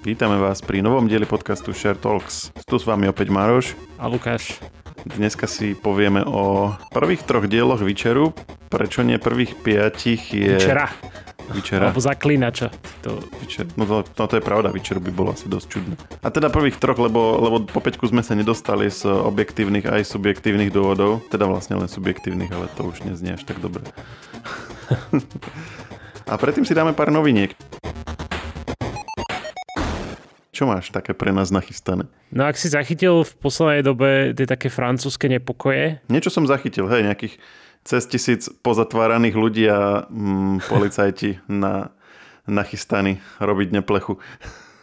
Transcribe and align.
Vítame 0.00 0.40
vás 0.40 0.64
pri 0.64 0.80
novom 0.80 1.04
dieli 1.04 1.28
podcastu 1.28 1.76
Share 1.76 1.92
Talks. 1.92 2.56
Tu 2.64 2.80
s 2.80 2.88
vami 2.88 3.04
opäť 3.12 3.28
Maroš. 3.28 3.76
A 4.00 4.08
Lukáš. 4.08 4.56
Dneska 5.04 5.44
si 5.44 5.76
povieme 5.76 6.24
o 6.24 6.72
prvých 6.88 7.20
troch 7.28 7.44
dieloch 7.44 7.84
Vyčeru. 7.84 8.32
Prečo 8.72 9.04
nie 9.04 9.20
prvých 9.20 9.60
piatich 9.60 10.32
je... 10.32 10.56
Vyčera. 10.56 10.88
Vyčera. 11.52 11.92
Alebo 11.92 12.00
zaklínača. 12.00 12.72
To... 13.04 13.20
Vyčer. 13.44 13.68
No, 13.76 13.84
to, 13.84 14.00
no 14.08 14.24
to 14.24 14.40
je 14.40 14.44
pravda, 14.44 14.72
Vyčeru 14.72 15.04
by 15.04 15.12
bolo 15.12 15.36
asi 15.36 15.52
dosť 15.52 15.66
čudné. 15.68 15.94
A 16.24 16.32
teda 16.32 16.48
prvých 16.48 16.80
troch, 16.80 16.96
lebo, 16.96 17.36
lebo 17.36 17.68
po 17.68 17.84
peťku 17.84 18.08
sme 18.08 18.24
sa 18.24 18.32
nedostali 18.32 18.88
z 18.88 19.04
objektívnych 19.04 19.84
aj 19.84 20.08
subjektívnych 20.08 20.72
dôvodov. 20.72 21.20
Teda 21.28 21.44
vlastne 21.44 21.76
len 21.76 21.92
subjektívnych, 21.92 22.48
ale 22.48 22.72
to 22.72 22.88
už 22.88 23.04
neznie 23.04 23.36
až 23.36 23.44
tak 23.44 23.60
dobre. 23.60 23.84
A 26.30 26.40
predtým 26.40 26.64
si 26.64 26.72
dáme 26.72 26.96
pár 26.96 27.12
noviniek. 27.12 27.52
Čo 30.60 30.68
máš 30.68 30.92
také 30.92 31.16
pre 31.16 31.32
nás 31.32 31.48
nachystané? 31.48 32.04
No 32.28 32.44
ak 32.44 32.60
si 32.60 32.68
zachytil 32.68 33.24
v 33.24 33.32
poslednej 33.40 33.80
dobe 33.80 34.36
tie 34.36 34.44
také 34.44 34.68
francúzske 34.68 35.24
nepokoje? 35.24 36.04
Niečo 36.12 36.28
som 36.28 36.44
zachytil, 36.44 36.84
hej, 36.84 37.00
nejakých 37.08 37.40
cez 37.80 38.04
tisíc 38.04 38.52
pozatváraných 38.60 39.40
ľudí 39.40 39.64
a 39.72 40.04
mm, 40.04 40.68
policajti 40.68 41.40
na, 41.48 41.96
nachystaní 42.44 43.24
robiť 43.40 43.80
neplechu. 43.80 44.20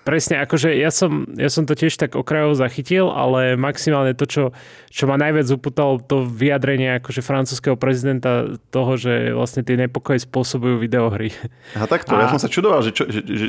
Presne, 0.07 0.39
akože 0.39 0.71
ja 0.71 0.87
som, 0.87 1.27
ja 1.35 1.51
som 1.51 1.67
to 1.67 1.75
tiež 1.75 1.99
tak 1.99 2.15
okrajovo 2.15 2.55
zachytil, 2.55 3.11
ale 3.11 3.59
maximálne 3.59 4.15
to, 4.15 4.23
čo, 4.23 4.43
čo 4.87 5.03
ma 5.03 5.19
najviac 5.19 5.51
upútalo, 5.51 5.99
to 5.99 6.23
vyjadrenie 6.23 7.03
akože 7.03 7.19
francúzského 7.19 7.75
prezidenta 7.75 8.55
toho, 8.71 8.95
že 8.95 9.35
vlastne 9.35 9.67
tie 9.67 9.75
nepokoje 9.75 10.23
spôsobujú 10.23 10.79
videohry. 10.79 11.35
A 11.75 11.91
takto, 11.91 12.15
a... 12.15 12.23
ja 12.23 12.31
som 12.31 12.39
sa 12.39 12.47
čudoval, 12.47 12.87
že, 12.87 12.95
čo, 12.95 13.03
že, 13.11 13.19
že, 13.27 13.47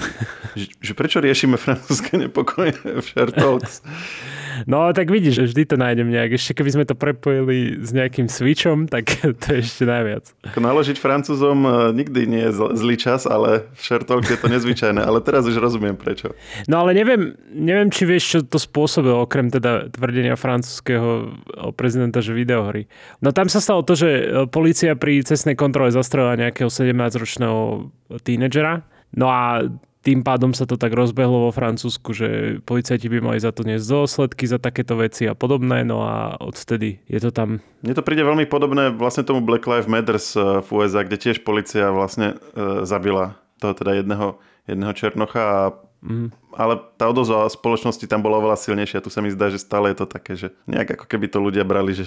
že, 0.59 0.67
že 0.83 0.92
prečo 0.98 1.23
riešime 1.23 1.55
francúzske 1.55 2.19
nepokoje 2.19 2.75
v 2.75 3.06
Share 3.06 3.31
Talks. 3.31 3.79
No 4.67 4.91
tak 4.97 5.12
vidíš, 5.12 5.53
vždy 5.53 5.62
to 5.69 5.77
nájdem 5.77 6.09
nejak. 6.09 6.34
Ešte 6.41 6.59
keby 6.59 6.70
sme 6.75 6.84
to 6.89 6.97
prepojili 6.97 7.78
s 7.84 7.92
nejakým 7.92 8.27
switchom, 8.27 8.89
tak 8.89 9.12
to 9.45 9.47
je 9.55 9.61
ešte 9.62 9.84
najviac. 9.84 10.33
Naložiť 10.59 10.97
Francúzom 10.98 11.59
e, 11.62 11.70
nikdy 11.95 12.20
nie 12.27 12.42
je 12.48 12.53
zlý 12.75 12.97
čas, 12.98 13.29
ale 13.29 13.70
v 13.77 13.81
Shertalk 13.81 14.27
je 14.27 14.39
to 14.41 14.48
nezvyčajné. 14.51 15.05
Ale 15.05 15.23
teraz 15.23 15.47
už 15.47 15.61
rozumiem 15.61 15.95
prečo. 15.95 16.34
No 16.67 16.83
ale 16.83 16.97
neviem, 16.97 17.36
neviem 17.53 17.92
či 17.92 18.09
vieš, 18.09 18.25
čo 18.27 18.39
to 18.42 18.59
spôsobilo, 18.59 19.23
okrem 19.23 19.53
teda 19.53 19.92
tvrdenia 19.92 20.34
francúzského 20.34 21.36
prezidenta, 21.77 22.25
že 22.25 22.34
videohry. 22.34 22.91
No 23.23 23.31
tam 23.31 23.47
sa 23.47 23.62
stalo 23.62 23.84
to, 23.84 23.95
že 23.95 24.09
e, 24.09 24.25
policia 24.48 24.97
pri 24.98 25.23
cestnej 25.23 25.55
kontrole 25.55 25.95
zastrelila 25.95 26.39
nejakého 26.39 26.73
17-ročného 26.73 27.92
tínedžera. 28.25 28.83
No 29.17 29.33
a 29.33 29.64
tým 30.09 30.25
pádom 30.25 30.56
sa 30.56 30.64
to 30.64 30.81
tak 30.81 30.97
rozbehlo 30.97 31.45
vo 31.45 31.53
Francúzsku, 31.53 32.17
že 32.17 32.28
policajti 32.64 33.12
by 33.12 33.20
mali 33.20 33.45
za 33.45 33.53
to 33.53 33.61
niesť 33.61 33.84
dôsledky 33.92 34.48
za 34.48 34.56
takéto 34.56 34.97
veci 34.97 35.28
a 35.28 35.37
podobné, 35.37 35.84
no 35.84 36.01
a 36.01 36.41
odtedy 36.41 37.05
je 37.05 37.20
to 37.20 37.28
tam. 37.28 37.61
Mne 37.84 37.92
to 37.92 38.01
príde 38.01 38.25
veľmi 38.25 38.48
podobné 38.48 38.89
vlastne 38.97 39.29
tomu 39.29 39.45
Black 39.45 39.69
Lives 39.69 39.84
Matters 39.84 40.33
eh, 40.33 40.64
v 40.64 40.69
USA, 40.73 41.05
kde 41.05 41.20
tiež 41.20 41.45
policia 41.45 41.92
vlastne 41.92 42.41
e, 42.56 42.89
zabila 42.89 43.36
toho 43.61 43.77
teda 43.77 44.01
jedného, 44.01 44.41
jedného 44.64 44.92
Černocha 44.97 45.45
a 45.45 45.62
Mm. 45.98 46.31
Ale 46.55 46.79
tá 46.95 47.11
odozva 47.11 47.51
spoločnosti 47.51 48.06
tam 48.06 48.23
bola 48.23 48.39
oveľa 48.39 48.62
silnejšia. 48.62 49.03
Tu 49.03 49.11
sa 49.11 49.19
mi 49.19 49.34
zdá, 49.34 49.51
že 49.51 49.59
stále 49.59 49.91
je 49.91 49.98
to 49.98 50.06
také, 50.06 50.39
že 50.39 50.55
nejak 50.70 50.95
ako 50.95 51.11
keby 51.11 51.27
to 51.27 51.42
ľudia 51.42 51.67
brali, 51.67 51.91
že 51.91 52.06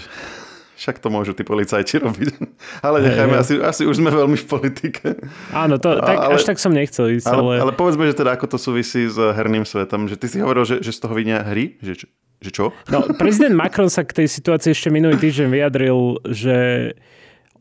však 0.82 0.98
to 0.98 1.14
môžu 1.14 1.38
tí 1.38 1.46
policajti 1.46 2.02
robiť. 2.06 2.42
Ale 2.82 3.06
nechajme, 3.06 3.38
hey, 3.38 3.42
asi, 3.46 3.54
asi 3.62 3.84
už 3.86 4.02
sme 4.02 4.10
veľmi 4.10 4.34
v 4.34 4.48
politike. 4.50 5.22
Áno, 5.54 5.78
to, 5.78 6.02
tak, 6.02 6.18
ale, 6.18 6.42
až 6.42 6.50
tak 6.50 6.58
som 6.58 6.74
nechcel 6.74 7.14
ísť. 7.22 7.30
Ale, 7.30 7.62
ale... 7.62 7.70
ale 7.70 7.74
povedzme, 7.78 8.10
že 8.10 8.18
teda 8.18 8.34
ako 8.34 8.50
to 8.50 8.58
súvisí 8.58 9.06
s 9.06 9.22
herným 9.22 9.62
svetom. 9.62 10.10
Že 10.10 10.18
ty 10.18 10.26
si 10.26 10.38
hovoril, 10.42 10.66
že, 10.66 10.82
že 10.82 10.90
z 10.90 11.00
toho 11.06 11.14
vinia 11.14 11.46
hry? 11.46 11.78
Že, 11.86 12.10
že 12.42 12.50
čo? 12.50 12.74
No, 12.90 13.06
prezident 13.22 13.54
Macron 13.54 13.94
sa 13.94 14.02
k 14.02 14.26
tej 14.26 14.28
situácii 14.34 14.74
ešte 14.74 14.90
minulý 14.90 15.22
týždeň 15.22 15.48
vyjadril, 15.54 16.18
že 16.34 16.58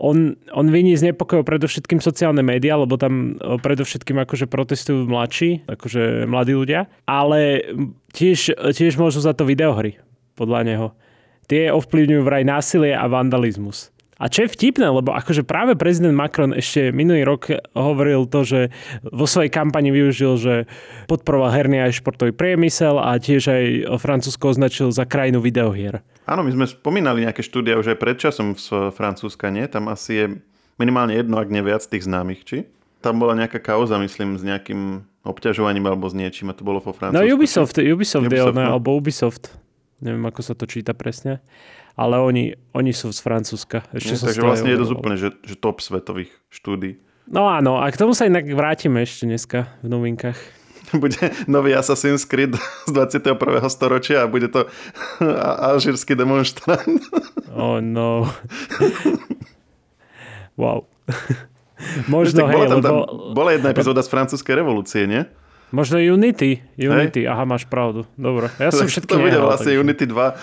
on, 0.00 0.40
on 0.56 0.66
viní 0.72 0.96
z 0.96 1.12
nepokojov 1.12 1.44
predovšetkým 1.44 2.00
sociálne 2.00 2.40
médiá, 2.40 2.80
lebo 2.80 2.96
tam 2.96 3.36
predovšetkým 3.36 4.16
akože 4.24 4.48
protestujú 4.48 5.04
mladší, 5.04 5.68
akože 5.68 6.24
mladí 6.24 6.56
ľudia, 6.56 6.88
ale 7.04 7.68
tiež, 8.16 8.56
tiež 8.72 8.96
môžu 8.96 9.20
za 9.20 9.36
to 9.36 9.44
videohry, 9.44 10.00
podľa 10.40 10.60
neho 10.64 10.86
tie 11.50 11.74
ovplyvňujú 11.74 12.22
vraj 12.22 12.46
násilie 12.46 12.94
a 12.94 13.10
vandalizmus. 13.10 13.90
A 14.20 14.28
čo 14.28 14.44
je 14.44 14.52
vtipné, 14.52 14.84
lebo 14.84 15.16
akože 15.16 15.48
práve 15.48 15.80
prezident 15.80 16.12
Macron 16.12 16.52
ešte 16.52 16.92
minulý 16.92 17.24
rok 17.24 17.56
hovoril 17.72 18.28
to, 18.28 18.44
že 18.44 18.60
vo 19.00 19.24
svojej 19.24 19.48
kampani 19.48 19.88
využil, 19.88 20.36
že 20.36 20.54
podporoval 21.08 21.48
herný 21.48 21.80
aj 21.88 22.04
športový 22.04 22.36
priemysel 22.36 23.00
a 23.00 23.16
tiež 23.16 23.48
aj 23.48 23.64
Francúzsko 23.96 24.52
označil 24.52 24.92
za 24.92 25.08
krajinu 25.08 25.40
videohier. 25.40 26.04
Áno, 26.28 26.44
my 26.44 26.52
sme 26.52 26.68
spomínali 26.68 27.24
nejaké 27.24 27.40
štúdia 27.40 27.80
už 27.80 27.96
aj 27.96 27.98
predčasom 27.98 28.60
z 28.60 28.92
Francúzska, 28.92 29.48
nie? 29.48 29.64
Tam 29.72 29.88
asi 29.88 30.12
je 30.12 30.26
minimálne 30.76 31.16
jedno, 31.16 31.40
ak 31.40 31.48
nie 31.48 31.64
viac 31.64 31.80
tých 31.80 32.04
známych, 32.04 32.44
či? 32.44 32.68
Tam 33.00 33.16
bola 33.16 33.32
nejaká 33.32 33.56
kauza, 33.56 33.96
myslím, 33.96 34.36
s 34.36 34.44
nejakým 34.44 35.00
obťažovaním 35.24 35.88
alebo 35.88 36.12
s 36.12 36.14
niečím 36.14 36.52
a 36.52 36.54
to 36.54 36.60
bolo 36.60 36.84
vo 36.84 36.92
Francúzsku. 36.92 37.16
No 37.16 37.24
Ubisoft, 37.24 37.80
Ubisoft, 37.80 38.28
Ubisoft 38.28 38.52
je, 38.52 38.60
no. 38.60 38.68
alebo 38.76 38.92
Ubisoft 38.92 39.56
neviem 40.00 40.24
ako 40.26 40.40
sa 40.40 40.52
to 40.56 40.64
číta 40.66 40.96
presne, 40.96 41.40
ale 41.94 42.20
oni, 42.20 42.56
oni 42.72 42.92
sú 42.92 43.12
z 43.12 43.20
Francúzska. 43.20 43.84
Ešte 43.92 44.16
Nie, 44.16 44.20
takže 44.20 44.42
vlastne 44.42 44.70
je 44.72 44.78
to 44.80 44.86
úplne, 44.96 45.16
že, 45.20 45.28
že 45.44 45.54
top 45.56 45.84
svetových 45.84 46.32
štúdí. 46.48 47.00
No 47.30 47.46
áno, 47.46 47.78
a 47.78 47.86
k 47.92 48.00
tomu 48.00 48.16
sa 48.16 48.26
inak 48.26 48.48
vrátime 48.50 49.06
ešte 49.06 49.28
dneska 49.28 49.70
v 49.84 49.88
novinkách. 49.92 50.38
Bude 51.02 51.30
nový 51.46 51.70
Assassin's 51.76 52.26
Creed 52.26 52.58
z 52.88 52.90
21. 52.90 53.38
storočia 53.70 54.26
a 54.26 54.26
bude 54.26 54.50
to 54.50 54.66
alžírsky 55.70 56.18
demonstrant. 56.18 57.06
Oh 57.54 57.78
no. 57.78 58.26
wow. 60.58 60.82
Možno, 62.10 62.44
hej, 62.50 62.58
bola, 62.58 62.66
tam, 62.66 62.78
lebo... 62.82 62.88
tam, 62.90 62.98
bola 63.34 63.50
jedna 63.54 63.68
epizóda 63.72 64.02
z 64.02 64.10
francúzskej 64.10 64.54
revolúcie, 64.58 65.06
nie? 65.06 65.24
Možno 65.70 66.02
Unity. 66.02 66.62
Unity, 66.74 67.20
Hej. 67.22 67.30
aha, 67.30 67.44
máš 67.46 67.64
pravdu. 67.66 68.06
Dobre. 68.18 68.50
Ja 68.58 68.74
som 68.74 68.86
všetky 68.90 69.10
To 69.14 69.22
bude 69.22 69.38
vlastne. 69.38 69.74
Unity 69.78 70.06
2. 70.06 70.34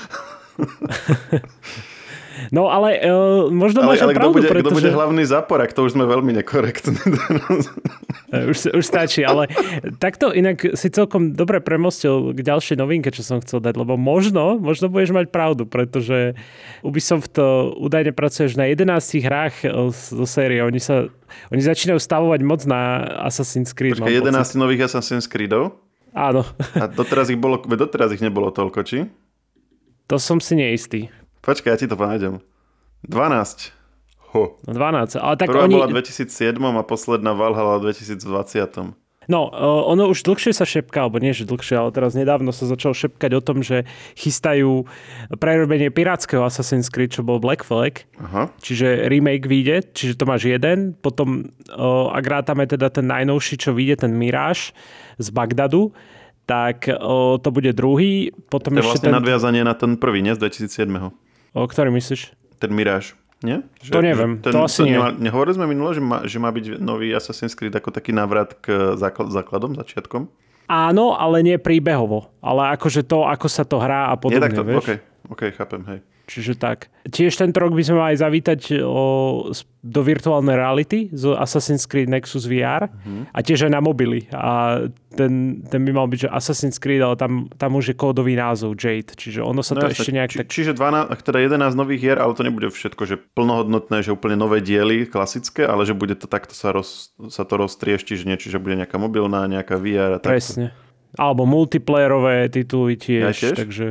No 2.52 2.72
ale 2.72 3.00
uh, 3.03 3.52
možno 3.52 3.84
máš 3.84 4.03
ale, 4.03 4.13
ale 4.13 4.19
pravdu, 4.19 4.40
bude, 4.40 4.50
pretože... 4.50 4.72
kto 4.72 4.80
bude 4.80 4.91
hlavný 4.94 5.24
zaporak, 5.28 5.72
to 5.75 5.84
už 5.84 5.96
sme 5.96 6.06
veľmi 6.08 6.31
nekorektní. 6.44 6.96
už, 8.52 8.58
už 8.75 8.84
stačí, 8.84 9.24
ale 9.24 9.52
takto 10.00 10.31
inak 10.31 10.75
si 10.75 10.88
celkom 10.91 11.35
dobre 11.35 11.59
premostil 11.59 12.31
k 12.31 12.40
ďalšej 12.44 12.75
novinke, 12.80 13.09
čo 13.12 13.24
som 13.24 13.44
chcel 13.44 13.59
dať, 13.59 13.75
lebo 13.75 14.00
možno, 14.00 14.59
možno 14.59 14.88
budeš 14.88 15.16
mať 15.16 15.28
pravdu, 15.31 15.68
pretože 15.68 16.35
Ubisoft 16.84 17.35
údajne 17.78 18.12
pracuješ 18.12 18.56
na 18.56 18.69
11 18.69 19.28
hrách 19.28 19.56
zo 19.91 20.25
série. 20.25 20.64
Oni 20.64 20.79
sa 20.79 21.12
oni 21.52 21.62
začínajú 21.62 22.00
stavovať 22.00 22.40
moc 22.44 22.64
na 22.64 23.03
Assassin's 23.28 23.75
Creed. 23.75 24.00
Počkaj, 24.00 24.31
11 24.31 24.31
pocit. 24.31 24.58
nových 24.59 24.81
Assassin's 24.88 25.28
Creedov? 25.28 25.75
Áno. 26.16 26.47
A 26.74 26.88
doteraz 26.90 27.29
ich, 27.29 27.38
bolo, 27.38 27.62
doteraz 27.62 28.09
ich 28.16 28.24
nebolo 28.24 28.50
toľko, 28.50 28.79
či? 28.88 29.06
To 30.08 30.18
som 30.18 30.40
si 30.40 30.56
neistý. 30.56 31.12
Počkaj, 31.47 31.69
ja 31.72 31.78
ti 31.80 31.88
to 31.88 31.96
nájdem. 31.96 32.44
12. 33.08 33.72
Ho. 34.35 34.59
12. 34.68 35.16
Ale 35.16 35.35
tak 35.40 35.47
Prvá 35.47 35.63
oni... 35.63 35.80
bola 35.80 35.88
v 35.88 36.03
2007 36.03 36.59
a 36.59 36.84
posledná 36.84 37.31
Valhalla 37.31 37.80
v 37.80 37.96
2020. 37.96 39.00
No, 39.28 39.52
ono 39.88 40.08
už 40.08 40.24
dlhšie 40.24 40.56
sa 40.56 40.63
šepká, 40.63 41.03
alebo 41.03 41.19
nie, 41.19 41.35
že 41.35 41.44
dlhšie, 41.44 41.75
ale 41.75 41.91
teraz 41.91 42.16
nedávno 42.16 42.56
sa 42.56 42.63
začal 42.63 42.96
šepkať 42.96 43.35
o 43.35 43.41
tom, 43.44 43.59
že 43.59 43.84
chystajú 44.16 44.88
prerobenie 45.35 45.91
pirátskeho 45.91 46.47
Assassin's 46.47 46.88
Creed, 46.88 47.12
čo 47.12 47.28
bol 47.28 47.40
Black 47.40 47.64
Flag. 47.64 48.08
Aha. 48.24 48.52
Čiže 48.64 49.08
remake 49.12 49.47
vyjde, 49.47 49.91
čiže 49.91 50.16
to 50.16 50.24
máš 50.28 50.47
jeden. 50.47 50.96
Potom, 50.99 51.47
ak 52.11 52.23
rátame 52.23 52.72
teda 52.72 52.88
ten 52.88 53.08
najnovší, 53.08 53.59
čo 53.59 53.76
vyjde, 53.76 54.08
ten 54.08 54.16
Mirage 54.16 54.72
z 55.20 55.28
Bagdadu, 55.32 55.91
tak 56.47 56.88
to 57.44 57.49
bude 57.52 57.72
druhý. 57.76 58.32
Potom 58.47 58.79
to 58.79 58.84
je 58.84 58.88
vlastne 58.88 59.11
ten... 59.11 59.16
nadviazanie 59.16 59.64
na 59.67 59.76
ten 59.76 59.99
prvý, 59.99 60.23
nie? 60.23 60.40
Z 60.40 60.44
2007. 60.44 61.27
O 61.55 61.64
ktorý 61.67 61.94
myslíš? 61.94 62.34
Ten 62.58 62.72
Mirage. 62.73 63.14
Nie? 63.46 63.61
Že, 63.85 63.91
to 63.94 63.99
neviem, 64.02 64.32
ten, 64.41 64.49
to 64.49 64.66
asi 64.66 64.82
to 64.82 64.90
nie. 64.90 64.97
Nehovorili 64.97 65.53
sme 65.61 65.70
minule, 65.70 65.94
že 65.94 66.02
má, 66.02 66.26
že 66.26 66.38
má 66.41 66.49
byť 66.49 66.82
nový 66.82 67.14
Assassin's 67.14 67.53
Creed 67.53 67.70
ako 67.70 67.94
taký 67.94 68.09
návrat 68.09 68.58
k 68.58 68.97
základ, 68.97 69.29
základom, 69.29 69.78
začiatkom? 69.78 70.26
Áno, 70.67 71.14
ale 71.14 71.46
nie 71.46 71.61
príbehovo. 71.61 72.34
Ale 72.41 72.73
akože 72.73 73.05
to, 73.05 73.29
ako 73.29 73.47
sa 73.47 73.61
to 73.64 73.78
hrá 73.78 74.09
a 74.09 74.17
podobne, 74.17 74.41
nie, 74.41 74.46
tak 74.49 74.58
to, 74.58 74.66
vieš? 74.66 74.78
Okay, 74.82 74.97
OK, 75.29 75.41
chápem, 75.53 75.82
hej. 75.85 75.99
Čiže 76.28 76.59
tak. 76.59 76.91
Tiež 77.08 77.40
tento 77.40 77.64
rok 77.64 77.72
by 77.72 77.84
sme 77.88 78.03
mali 78.03 78.20
zavítať 78.20 78.84
o, 78.84 79.47
do 79.79 80.02
virtuálnej 80.03 80.59
reality 80.59 81.08
z 81.16 81.32
Assassin's 81.32 81.88
Creed 81.88 82.12
Nexus 82.12 82.44
VR 82.44 82.91
mm-hmm. 82.91 83.32
a 83.32 83.40
tiež 83.40 83.64
aj 83.64 83.72
na 83.72 83.79
mobily. 83.79 84.28
A 84.35 84.84
ten, 85.16 85.64
ten 85.64 85.82
by 85.88 85.91
mal 85.96 86.12
byť, 86.12 86.28
že 86.28 86.29
Assassin's 86.29 86.84
Creed, 86.84 87.00
ale 87.00 87.16
tam, 87.16 87.47
tam 87.56 87.79
už 87.79 87.90
je 87.90 87.96
kódový 87.96 88.35
názov 88.35 88.76
Jade, 88.76 89.16
čiže 89.16 89.40
ono 89.40 89.64
sa 89.64 89.79
no 89.79 89.88
to 89.88 89.88
jasne. 89.88 90.03
ešte 90.03 90.12
nejak 90.12 90.29
Či, 90.35 90.38
tak... 90.44 90.47
Čiže 90.52 90.72
12, 90.76 91.16
teda 91.24 91.40
11 91.40 91.79
nových 91.79 92.02
hier, 92.03 92.18
ale 92.20 92.35
to 92.35 92.44
nebude 92.44 92.68
všetko, 92.76 93.03
že 93.08 93.16
plnohodnotné, 93.32 94.03
že 94.03 94.12
úplne 94.12 94.35
nové 94.35 94.59
diely, 94.59 95.08
klasické, 95.08 95.64
ale 95.64 95.88
že 95.88 95.96
bude 95.96 96.20
to 96.20 96.28
takto 96.28 96.52
sa, 96.52 96.76
roz, 96.76 97.16
sa 97.32 97.47
to 97.47 97.56
roztriešti, 97.56 98.20
že 98.20 98.28
niečo, 98.28 98.52
že 98.52 98.59
bude 98.59 98.76
nejaká 98.76 99.00
mobilná, 99.00 99.47
nejaká 99.47 99.80
VR 99.80 100.20
a 100.20 100.22
Presne. 100.22 100.76
Alebo 101.16 101.47
multiplayerové 101.47 102.52
tituly 102.52 103.00
tiež. 103.00 103.23
Ja 103.23 103.32
tiež? 103.32 103.56
Takže, 103.56 103.88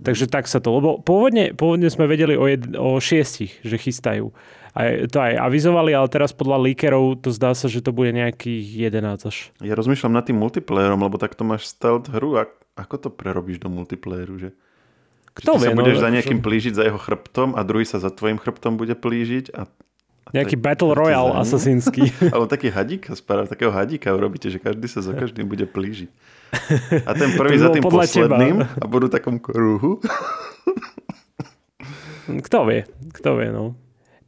takže 0.00 0.26
tak 0.26 0.48
sa 0.48 0.58
to... 0.58 0.74
Lebo 0.74 0.98
pôvodne, 1.00 1.52
pôvodne 1.52 1.88
sme 1.92 2.08
vedeli 2.08 2.34
o, 2.34 2.44
jed, 2.48 2.74
o 2.76 2.96
šiestich, 2.98 3.60
že 3.62 3.76
chystajú. 3.76 4.32
Aj, 4.70 5.06
to 5.10 5.18
aj 5.18 5.34
avizovali, 5.50 5.90
ale 5.92 6.06
teraz 6.06 6.30
podľa 6.30 6.62
líkerov 6.70 7.18
to 7.26 7.34
zdá 7.34 7.52
sa, 7.58 7.66
že 7.66 7.82
to 7.82 7.90
bude 7.90 8.14
nejakých 8.14 8.92
11 8.94 9.28
až. 9.30 9.36
Ja 9.60 9.74
rozmýšľam 9.74 10.14
nad 10.14 10.24
tým 10.26 10.38
multiplayerom, 10.38 11.02
lebo 11.02 11.18
tak 11.18 11.34
to 11.34 11.42
máš 11.42 11.66
stealth 11.66 12.06
hru 12.10 12.38
a 12.38 12.46
ako 12.78 12.96
to 12.96 13.08
prerobíš 13.10 13.58
do 13.58 13.66
multiplayeru, 13.66 14.38
že? 14.38 14.50
Kto 15.34 15.58
že 15.58 15.58
ty 15.58 15.62
vie, 15.62 15.68
sa 15.70 15.78
budeš 15.78 15.96
no, 15.98 16.02
za 16.06 16.10
nejakým 16.10 16.38
že- 16.38 16.44
plížiť 16.46 16.74
za 16.74 16.84
jeho 16.86 17.00
chrbtom 17.02 17.58
a 17.58 17.60
druhý 17.66 17.86
sa 17.86 17.98
za 17.98 18.10
tvojim 18.14 18.38
chrbtom 18.38 18.78
bude 18.78 18.94
plížiť 18.94 19.54
a 19.54 19.66
Nejaký 20.30 20.54
tak- 20.54 20.62
Battle 20.62 20.94
Royale 20.94 21.34
asasínsky. 21.42 22.14
Ale 22.34 22.46
taký 22.46 22.70
hadík, 22.70 23.10
správ, 23.18 23.50
takého 23.50 23.74
hadíka 23.74 24.14
urobíte, 24.14 24.46
že 24.46 24.62
každý 24.62 24.86
sa 24.86 25.02
za 25.02 25.10
každým 25.20 25.50
bude 25.50 25.66
plížiť. 25.66 26.10
A 27.06 27.12
ten 27.14 27.30
prvý 27.38 27.56
za 27.58 27.70
tým 27.70 27.82
podľa 27.82 28.06
teba. 28.06 28.34
posledným 28.34 28.56
a 28.62 28.84
budú 28.90 29.06
v 29.06 29.14
takom 29.14 29.36
kruhu. 29.38 30.02
Kto 32.30 32.58
vie, 32.70 32.86
kto 33.10 33.30
vie, 33.38 33.48
no. 33.50 33.74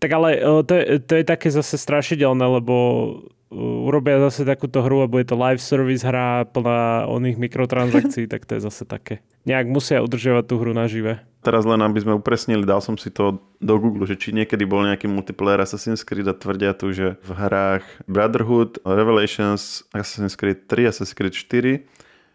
Tak 0.02 0.10
ale 0.10 0.42
o, 0.42 0.66
to 0.66 0.74
je, 0.74 0.98
to 0.98 1.12
je 1.22 1.24
také 1.26 1.54
zase 1.54 1.78
strašidelné, 1.78 2.42
lebo 2.42 2.74
o, 2.74 3.86
urobia 3.86 4.18
zase 4.18 4.42
takúto 4.42 4.82
hru 4.82 5.06
a 5.06 5.06
bude 5.06 5.30
to 5.30 5.38
live 5.38 5.62
service 5.62 6.02
hra 6.02 6.42
plná 6.50 7.06
oných 7.06 7.38
mikrotransakcií, 7.38 8.26
tak 8.32 8.42
to 8.42 8.58
je 8.58 8.66
zase 8.66 8.82
také. 8.82 9.22
Nejak 9.46 9.70
musia 9.70 10.02
udržiavať 10.02 10.44
tú 10.50 10.58
hru 10.58 10.74
nažive. 10.74 11.22
Teraz 11.42 11.62
len 11.66 11.78
aby 11.82 11.98
sme 12.02 12.18
upresnili, 12.18 12.66
dal 12.66 12.82
som 12.82 12.98
si 12.98 13.14
to 13.14 13.42
do 13.62 13.74
Google, 13.78 14.06
že 14.06 14.18
či 14.18 14.34
niekedy 14.34 14.66
bol 14.66 14.82
nejaký 14.82 15.06
multiplayer 15.06 15.62
Assassin's 15.62 16.02
Creed 16.02 16.26
a 16.26 16.34
tvrdia 16.34 16.74
tu, 16.74 16.90
že 16.90 17.18
v 17.22 17.30
hrách 17.34 17.86
Brotherhood, 18.10 18.82
Revelations, 18.82 19.86
Assassin's 19.94 20.34
Creed 20.34 20.66
3, 20.66 20.90
Assassin's 20.90 21.14
Creed 21.14 21.34
4, 21.34 21.82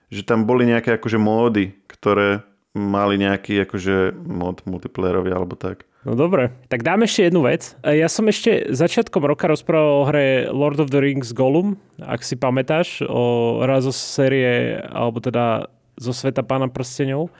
že 0.08 0.24
tam 0.24 0.48
boli 0.48 0.68
nejaké 0.68 0.96
akože 0.96 1.20
módy, 1.20 1.76
ktoré 1.92 2.44
mali 2.78 3.18
nejaký 3.18 3.66
akože 3.66 4.14
mod 4.22 4.62
multiplayerový 4.70 5.34
alebo 5.34 5.58
tak. 5.58 5.84
No 6.08 6.16
dobre, 6.16 6.56
tak 6.72 6.88
dáme 6.88 7.04
ešte 7.04 7.28
jednu 7.28 7.44
vec. 7.44 7.76
E, 7.84 8.00
Ja 8.00 8.08
som 8.08 8.30
ešte 8.32 8.72
začiatkom 8.72 9.26
roka 9.28 9.50
rozprával 9.50 9.92
o 9.92 10.08
hre 10.08 10.48
Lord 10.54 10.80
of 10.80 10.94
the 10.94 11.02
Rings 11.04 11.36
Gollum, 11.36 11.76
ak 12.00 12.24
si 12.24 12.40
pamätáš, 12.40 13.04
o 13.04 13.60
raz 13.66 13.84
zo 13.84 13.92
série, 13.92 14.80
alebo 14.88 15.20
teda 15.20 15.68
zo 16.00 16.14
sveta 16.16 16.46
pána 16.46 16.70
prstenov. 16.72 17.34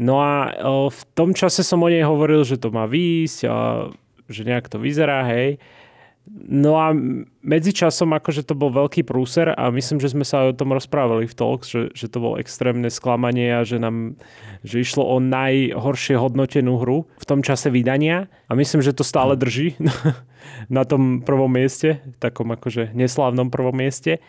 No 0.00 0.22
a 0.22 0.50
v 0.88 1.00
tom 1.14 1.36
čase 1.36 1.62
som 1.62 1.82
o 1.82 1.88
nej 1.90 2.02
hovoril, 2.02 2.42
že 2.42 2.58
to 2.58 2.72
má 2.72 2.88
výjsť 2.88 3.38
a 3.46 3.56
že 4.26 4.42
nejak 4.48 4.66
to 4.72 4.80
vyzerá, 4.80 5.22
hej. 5.28 5.60
No 6.24 6.80
a 6.80 6.96
medzičasom 7.44 8.16
akože 8.16 8.48
to 8.48 8.56
bol 8.56 8.72
veľký 8.72 9.04
prúser 9.04 9.52
a 9.52 9.68
myslím, 9.68 10.00
že 10.00 10.16
sme 10.16 10.24
sa 10.24 10.40
aj 10.40 10.56
o 10.56 10.58
tom 10.64 10.72
rozprávali 10.72 11.28
v 11.28 11.36
Talks, 11.36 11.68
že, 11.68 11.92
že 11.92 12.08
to 12.08 12.16
bolo 12.16 12.40
extrémne 12.40 12.88
sklamanie 12.88 13.52
a 13.52 13.60
že 13.60 13.76
nám 13.76 14.16
že 14.64 14.80
išlo 14.80 15.04
o 15.04 15.20
najhoršie 15.20 16.16
hodnotenú 16.16 16.80
hru 16.80 17.04
v 17.20 17.24
tom 17.28 17.44
čase 17.44 17.68
vydania 17.68 18.32
a 18.48 18.56
myslím, 18.56 18.80
že 18.80 18.96
to 18.96 19.04
stále 19.04 19.36
drží 19.36 19.76
na 20.72 20.88
tom 20.88 21.20
prvom 21.20 21.52
mieste, 21.52 22.00
takom 22.16 22.48
akože 22.56 22.96
neslávnom 22.96 23.52
prvom 23.52 23.76
mieste. 23.76 24.24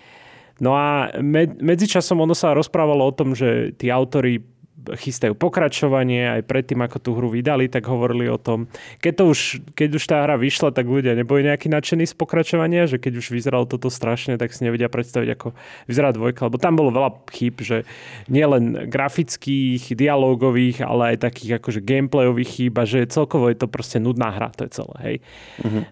No 0.60 0.76
a 0.76 1.16
med, 1.24 1.64
medzičasom 1.64 2.20
ono 2.20 2.36
sa 2.36 2.56
rozprávalo 2.56 3.08
o 3.08 3.16
tom, 3.16 3.36
že 3.36 3.72
tí 3.76 3.88
autori 3.88 4.44
chystajú 4.76 5.34
pokračovanie, 5.40 6.40
aj 6.40 6.42
predtým, 6.46 6.84
ako 6.84 6.98
tú 7.00 7.10
hru 7.16 7.32
vydali, 7.32 7.72
tak 7.72 7.88
hovorili 7.88 8.28
o 8.28 8.36
tom, 8.36 8.68
keď, 9.00 9.14
to 9.18 9.24
už, 9.32 9.40
keď 9.74 9.90
už 9.96 10.04
tá 10.04 10.18
hra 10.28 10.36
vyšla, 10.36 10.76
tak 10.76 10.86
ľudia 10.86 11.16
neboli 11.16 11.48
nejakí 11.48 11.72
nadšení 11.72 12.04
z 12.04 12.14
pokračovania, 12.14 12.86
že 12.86 13.00
keď 13.00 13.24
už 13.24 13.32
vyzeralo 13.32 13.66
toto 13.66 13.88
strašne, 13.88 14.36
tak 14.36 14.52
si 14.52 14.68
nevedia 14.68 14.92
predstaviť, 14.92 15.30
ako 15.32 15.56
vyzerá 15.88 16.12
dvojka, 16.12 16.52
lebo 16.52 16.60
tam 16.60 16.76
bolo 16.76 16.92
veľa 16.92 17.12
chýb, 17.32 17.64
že 17.64 17.88
nielen 18.28 18.92
grafických, 18.92 19.96
dialógových, 19.96 20.84
ale 20.84 21.16
aj 21.16 21.24
takých 21.24 21.64
akože 21.64 21.80
gameplayových 21.80 22.52
chýb 22.52 22.74
a 22.76 22.84
že 22.84 23.08
celkovo 23.08 23.48
je 23.50 23.58
to 23.58 23.72
proste 23.72 23.98
nudná 24.04 24.30
hra, 24.30 24.52
to 24.54 24.68
je 24.68 24.72
celé, 24.76 24.96
hej. 25.02 25.16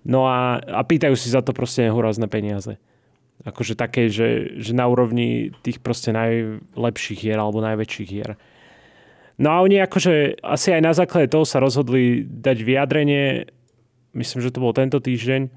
No 0.03 0.27
a, 0.27 0.59
a 0.59 0.81
pýtajú 0.83 1.15
si 1.15 1.31
za 1.31 1.39
to 1.39 1.55
proste 1.55 1.87
nehorázne 1.87 2.27
peniaze 2.27 2.77
akože 3.43 3.75
také, 3.75 4.07
že, 4.07 4.55
že 4.55 4.71
na 4.71 4.87
úrovni 4.87 5.51
tých 5.67 5.83
proste 5.83 6.15
najlepších 6.15 7.19
hier 7.27 7.35
alebo 7.35 7.59
najväčších 7.59 8.07
hier. 8.07 8.39
No 9.41 9.47
a 9.49 9.57
oni 9.65 9.81
akože 9.81 10.43
asi 10.45 10.77
aj 10.77 10.81
na 10.81 10.93
základe 10.93 11.33
toho 11.33 11.45
sa 11.45 11.57
rozhodli 11.57 12.21
dať 12.21 12.57
vyjadrenie, 12.61 13.49
myslím, 14.13 14.39
že 14.45 14.53
to 14.53 14.61
bol 14.61 14.73
tento 14.77 15.01
týždeň, 15.01 15.49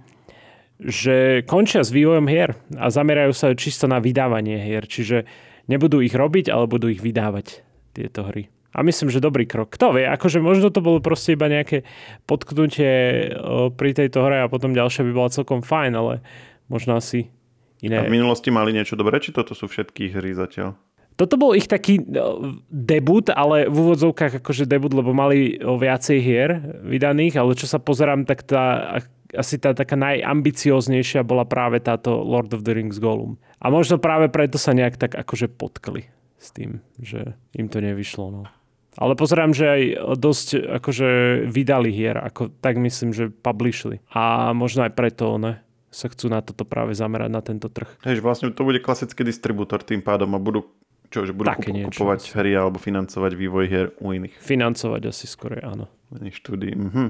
že 0.80 1.44
končia 1.48 1.84
s 1.84 1.92
vývojom 1.92 2.28
hier 2.28 2.56
a 2.76 2.88
zamerajú 2.88 3.32
sa 3.32 3.52
čisto 3.56 3.88
na 3.88 4.00
vydávanie 4.00 4.60
hier. 4.60 4.84
Čiže 4.84 5.24
nebudú 5.68 6.00
ich 6.00 6.12
robiť, 6.12 6.52
ale 6.52 6.68
budú 6.68 6.88
ich 6.88 7.00
vydávať, 7.00 7.64
tieto 7.96 8.24
hry. 8.28 8.48
A 8.76 8.84
myslím, 8.84 9.08
že 9.08 9.24
dobrý 9.24 9.48
krok. 9.48 9.72
Kto 9.72 9.96
vie, 9.96 10.04
akože 10.04 10.36
možno 10.36 10.68
to 10.68 10.84
bolo 10.84 11.00
proste 11.00 11.32
iba 11.32 11.48
nejaké 11.48 11.88
potknutie 12.28 12.92
o, 13.32 13.72
pri 13.72 13.96
tejto 13.96 14.20
hre 14.20 14.44
a 14.44 14.52
potom 14.52 14.76
ďalšia 14.76 15.00
by 15.00 15.12
bola 15.16 15.32
celkom 15.32 15.64
fajn, 15.64 15.92
ale 15.96 16.20
možno 16.68 16.92
asi 17.00 17.32
iné. 17.80 18.04
A 18.04 18.04
v 18.04 18.12
minulosti 18.12 18.52
mali 18.52 18.76
niečo 18.76 19.00
dobré, 19.00 19.16
či 19.16 19.32
toto 19.32 19.56
sú 19.56 19.64
všetky 19.64 20.12
hry 20.12 20.36
zatiaľ? 20.36 20.76
Toto 21.16 21.40
bol 21.40 21.56
ich 21.56 21.64
taký 21.64 22.04
no, 22.04 22.60
debut, 22.68 23.32
ale 23.32 23.72
v 23.72 23.76
úvodzovkách 23.76 24.44
akože 24.44 24.68
debut, 24.68 24.92
lebo 24.92 25.16
mali 25.16 25.56
viacej 25.56 26.18
hier 26.20 26.60
vydaných, 26.84 27.40
ale 27.40 27.56
čo 27.56 27.64
sa 27.64 27.80
pozerám, 27.80 28.28
tak 28.28 28.44
tá, 28.44 29.00
asi 29.32 29.56
tá 29.56 29.72
taká 29.72 29.96
najambicioznejšia 29.96 31.24
bola 31.24 31.48
práve 31.48 31.80
táto 31.80 32.20
Lord 32.20 32.52
of 32.52 32.68
the 32.68 32.76
Rings 32.76 33.00
Gollum. 33.00 33.40
A 33.64 33.72
možno 33.72 33.96
práve 33.96 34.28
preto 34.28 34.60
sa 34.60 34.76
nejak 34.76 35.00
tak 35.00 35.16
akože 35.16 35.48
potkli 35.56 36.04
s 36.36 36.52
tým, 36.52 36.84
že 37.00 37.32
im 37.56 37.72
to 37.72 37.80
nevyšlo. 37.80 38.26
No. 38.28 38.42
Ale 38.96 39.12
pozerám, 39.12 39.52
že 39.52 39.64
aj 39.68 39.82
dosť 40.16 40.46
akože 40.80 41.08
vydali 41.52 41.92
hier, 41.92 42.16
ako, 42.16 42.48
tak 42.60 42.80
myslím, 42.80 43.12
že 43.12 43.28
publishli. 43.28 44.00
A 44.12 44.52
možno 44.56 44.88
aj 44.88 44.92
preto 44.96 45.36
ne, 45.36 45.60
sa 45.92 46.08
chcú 46.08 46.32
na 46.32 46.40
toto 46.40 46.64
práve 46.64 46.96
zamerať, 46.96 47.30
na 47.32 47.42
tento 47.44 47.68
trh. 47.68 47.88
Hej, 48.04 48.20
že 48.20 48.24
vlastne 48.24 48.48
to 48.52 48.64
bude 48.64 48.80
klasický 48.80 49.24
distribútor 49.24 49.84
tým 49.84 50.00
pádom 50.00 50.32
a 50.32 50.40
budú, 50.40 50.64
čo, 51.08 51.22
že 51.22 51.30
budú 51.30 51.48
Také 51.48 51.68
kup- 51.68 51.76
niečo 51.76 51.90
kupovať 51.96 52.18
asi. 52.20 52.30
hry 52.34 52.50
alebo 52.52 52.76
financovať 52.76 53.32
vývoj 53.32 53.64
hier 53.66 53.86
u 53.98 54.10
iných, 54.10 54.34
Financovať 54.36 55.02
asi 55.06 55.24
skôr, 55.24 55.58
áno. 55.58 55.86
iných. 56.10 56.38
Mhm. 56.72 57.04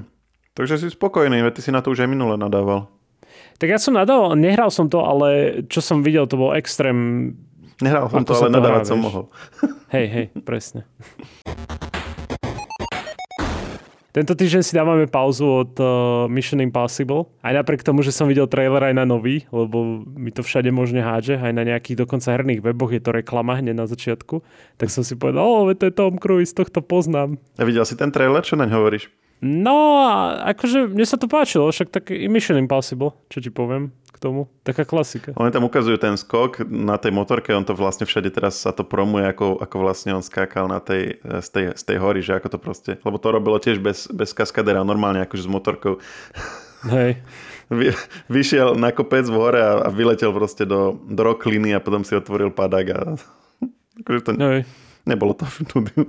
Takže 0.53 0.79
si 0.79 0.89
spokojný, 0.89 1.39
veď 1.39 1.53
ty 1.53 1.61
si 1.61 1.69
na 1.69 1.79
to 1.79 1.89
už 1.89 2.01
aj 2.01 2.09
minule 2.09 2.33
nadával. 2.33 2.89
Tak 3.57 3.67
ja 3.67 3.77
som 3.77 3.93
nadal, 3.93 4.33
nehral 4.33 4.69
som 4.69 4.87
to, 4.87 4.99
ale 4.99 5.27
čo 5.65 5.77
som 5.79 6.01
videl, 6.01 6.25
to 6.25 6.33
bol 6.33 6.51
extrém. 6.51 7.33
Nehral 7.77 8.09
som 8.09 8.25
Ako 8.25 8.25
to, 8.25 8.33
ale 8.39 8.49
nadávať 8.51 8.83
som 8.87 8.97
mohol. 8.97 9.23
Hej, 9.89 10.05
hej, 10.09 10.25
presne. 10.41 10.81
Tento 14.17 14.33
týždeň 14.33 14.65
si 14.65 14.73
dávame 14.73 15.05
pauzu 15.05 15.45
od 15.45 15.77
uh, 15.77 16.25
Mission 16.25 16.57
Impossible. 16.57 17.29
Aj 17.45 17.53
napriek 17.53 17.85
tomu, 17.85 18.01
že 18.01 18.09
som 18.09 18.25
videl 18.25 18.49
trailer 18.49 18.89
aj 18.89 18.97
na 18.97 19.05
nový, 19.05 19.45
lebo 19.53 20.01
mi 20.09 20.33
to 20.33 20.41
všade 20.41 20.73
možne 20.73 21.05
hádže, 21.05 21.37
aj 21.37 21.53
na 21.53 21.61
nejakých 21.61 22.01
dokonca 22.01 22.33
herných 22.33 22.65
weboch 22.65 22.89
je 22.89 22.97
to 22.97 23.13
reklama 23.13 23.61
hneď 23.61 23.77
na 23.77 23.85
začiatku. 23.85 24.41
Tak 24.81 24.89
som 24.89 25.05
si 25.05 25.13
povedal, 25.13 25.45
o, 25.45 25.69
to 25.69 25.85
je 25.85 25.93
Tom 25.93 26.17
Cruise, 26.17 26.49
tohto 26.49 26.81
poznám. 26.81 27.37
A 27.61 27.63
videl 27.69 27.85
si 27.85 27.93
ten 27.93 28.09
trailer, 28.09 28.41
čo 28.41 28.57
naň 28.57 28.73
hovoríš? 28.73 29.13
No, 29.37 30.01
akože 30.33 30.89
mne 30.89 31.05
sa 31.05 31.21
to 31.21 31.29
páčilo, 31.29 31.69
však 31.69 31.93
tak 31.93 32.09
i 32.09 32.25
Mission 32.25 32.57
Impossible, 32.57 33.13
čo 33.29 33.37
ti 33.37 33.53
poviem 33.53 33.93
k 34.17 34.19
tomu. 34.19 34.49
Taká 34.65 34.81
klasika. 34.81 35.37
Oni 35.37 35.53
tam 35.53 35.69
ukazujú 35.69 36.01
ten 36.01 36.17
skok 36.17 36.65
na 36.65 36.97
tej 36.97 37.13
motorke, 37.13 37.53
on 37.53 37.61
to 37.61 37.77
vlastne 37.77 38.09
všade 38.09 38.33
teraz 38.33 38.57
sa 38.57 38.73
to 38.73 38.81
promuje, 38.81 39.29
ako, 39.29 39.61
ako 39.61 39.75
vlastne 39.77 40.17
on 40.17 40.25
skákal 40.25 40.65
na 40.65 40.81
tej, 40.81 41.21
z, 41.21 41.49
tej, 41.53 41.65
z 41.77 41.83
tej 41.85 41.97
hory, 42.01 42.25
že 42.25 42.33
ako 42.33 42.57
to 42.57 42.59
proste, 42.59 42.91
lebo 43.05 43.21
to 43.21 43.29
robilo 43.29 43.61
tiež 43.61 43.77
bez, 43.77 44.09
bez 44.09 44.33
kaskadera, 44.33 44.81
normálne 44.81 45.21
akože 45.21 45.45
s 45.45 45.49
motorkou. 45.49 46.01
Hej. 46.89 47.21
Vy, 47.67 47.91
vyšiel 48.31 48.79
na 48.79 48.95
kopec 48.95 49.27
v 49.27 49.35
hore 49.35 49.59
a, 49.59 49.85
a 49.85 49.89
vyletel 49.91 50.31
proste 50.31 50.63
do, 50.63 50.95
do 51.03 51.21
rokliny 51.21 51.75
a 51.75 51.83
potom 51.83 52.01
si 52.01 52.15
otvoril 52.15 52.49
padák 52.49 52.87
a 52.95 52.99
akože 54.01 54.19
to 54.23 54.31
Hej. 54.39 54.61
nebolo 55.03 55.35
to 55.35 55.43
v 55.45 55.55
štúdiu. 55.67 56.03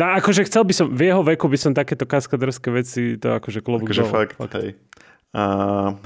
Tá, 0.00 0.16
akože 0.16 0.48
chcel 0.48 0.64
by 0.64 0.72
som, 0.72 0.86
v 0.88 1.12
jeho 1.12 1.20
veku 1.20 1.44
by 1.44 1.58
som 1.60 1.76
takéto 1.76 2.08
kaskaderské 2.08 2.72
veci, 2.72 3.20
to 3.20 3.36
akože 3.36 3.60
klobúk 3.60 3.92
Akože 3.92 4.04
dole, 4.08 4.12
fakt, 4.16 4.54
hej. 4.56 4.68
A 5.30 5.42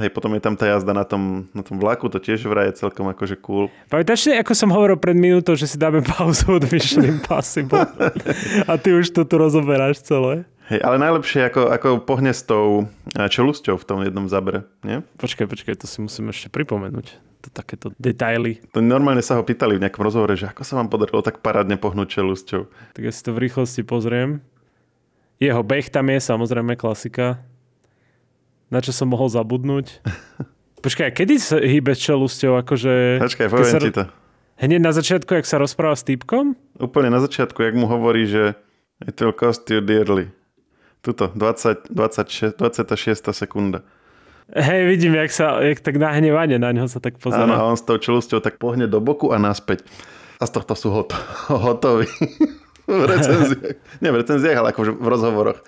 hej, 0.04 0.12
potom 0.12 0.37
je 0.37 0.43
tam 0.45 0.52
tá 0.52 0.69
jazda 0.69 0.93
na 0.93 1.00
tom, 1.00 1.49
na 1.57 1.64
tom 1.64 1.81
vlaku, 1.81 2.12
to 2.12 2.21
tiež 2.21 2.45
vraj 2.45 2.69
je 2.69 2.85
celkom 2.85 3.09
akože 3.09 3.40
cool. 3.40 3.73
Pamätáš 3.88 4.28
si, 4.28 4.31
ako 4.37 4.52
som 4.52 4.69
hovoril 4.69 5.00
pred 5.00 5.16
minútou, 5.16 5.57
že 5.57 5.64
si 5.64 5.81
dáme 5.81 6.04
pauzu 6.04 6.61
od 6.61 6.69
Mission 6.69 7.09
Impossible 7.16 7.88
a 8.69 8.73
ty 8.76 8.93
už 8.93 9.16
to 9.16 9.25
tu 9.25 9.40
rozoberáš 9.40 10.04
celé? 10.04 10.45
Hej, 10.69 10.81
ale 10.85 10.97
najlepšie 11.00 11.40
ako, 11.49 11.73
ako 11.73 11.88
pohne 12.04 12.37
s 12.37 12.45
tou 12.45 12.88
čelusťou 13.16 13.81
v 13.81 13.85
tom 13.88 14.04
jednom 14.04 14.28
zabere, 14.28 14.69
nie? 14.85 15.00
Počkaj, 15.16 15.49
počkaj, 15.49 15.76
to 15.81 15.88
si 15.88 16.04
musím 16.04 16.28
ešte 16.28 16.52
pripomenúť. 16.52 17.16
To 17.45 17.49
takéto 17.52 17.93
detaily. 18.00 18.61
To 18.73 18.81
normálne 18.81 19.21
sa 19.21 19.37
ho 19.37 19.45
pýtali 19.45 19.76
v 19.76 19.88
nejakom 19.88 20.04
rozhovore, 20.04 20.33
že 20.37 20.49
ako 20.49 20.64
sa 20.64 20.81
vám 20.81 20.88
podarilo 20.88 21.21
tak 21.21 21.45
parádne 21.45 21.76
pohnúť 21.76 22.21
čelusťou. 22.21 22.93
Tak 22.97 23.02
ja 23.04 23.12
si 23.12 23.21
to 23.25 23.37
v 23.37 23.45
rýchlosti 23.45 23.85
pozriem. 23.85 24.40
Jeho 25.37 25.61
beh 25.61 25.88
tam 25.93 26.09
je 26.09 26.21
samozrejme 26.21 26.81
klasika. 26.81 27.45
Na 28.75 28.83
čo 28.83 28.90
som 28.90 29.07
mohol 29.07 29.31
zabudnúť? 29.31 30.02
Počkaj, 30.85 31.14
kedy 31.14 31.35
sa 31.38 31.62
hýbe 31.62 31.95
čelusťou? 31.95 32.59
Akože, 32.59 33.23
Počkaj, 33.23 33.47
poviem 33.47 33.71
sa- 33.71 33.78
ti 33.78 33.95
to. 33.95 34.04
Hneď 34.59 34.81
na 34.83 34.90
začiatku, 34.90 35.31
jak 35.35 35.47
sa 35.47 35.62
rozpráva 35.62 35.95
s 35.95 36.02
týpkom? 36.02 36.59
Úplne 36.83 37.11
na 37.14 37.23
začiatku, 37.23 37.59
jak 37.62 37.75
mu 37.78 37.87
hovorí, 37.87 38.26
že 38.26 38.59
it 39.02 39.14
will 39.19 39.35
cost 39.35 39.66
you 39.71 39.78
dearly. 39.78 40.31
Tuto, 41.02 41.31
20, 41.31 41.90
26, 41.90 42.59
26. 42.59 43.35
sekunda. 43.35 43.83
Hej, 44.54 44.87
vidím, 44.87 45.14
jak, 45.19 45.31
sa, 45.35 45.59
jak 45.62 45.83
tak 45.83 45.99
nahnevanie 45.99 46.59
na 46.59 46.71
ňo 46.71 46.87
sa 46.87 47.02
tak 47.02 47.19
pozerá. 47.19 47.47
Áno, 47.47 47.75
on 47.75 47.78
s 47.78 47.83
tou 47.83 47.99
čelusťou 47.99 48.43
tak 48.43 48.59
pohne 48.62 48.87
do 48.87 48.99
boku 49.02 49.31
a 49.35 49.38
naspäť. 49.43 49.87
A 50.38 50.47
z 50.47 50.50
tohto 50.54 50.75
sú 50.78 50.90
hot- 50.95 51.14
hotoví. 51.66 52.07
v 52.90 53.04
recenziách. 53.07 53.78
Nie 54.02 54.11
v 54.12 54.19
recenziách, 54.23 54.59
ale 54.61 54.69
akože 54.71 54.93
v 54.95 55.07
rozhovoroch. 55.07 55.59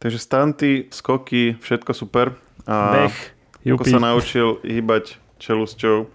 Takže 0.00 0.16
stanty, 0.16 0.88
skoky, 0.88 1.60
všetko 1.60 1.92
super. 1.92 2.32
A 2.64 3.04
Beh, 3.04 3.18
ako 3.68 3.84
sa 3.84 4.00
naučil 4.00 4.56
hýbať 4.64 5.20
čelusťou, 5.36 6.08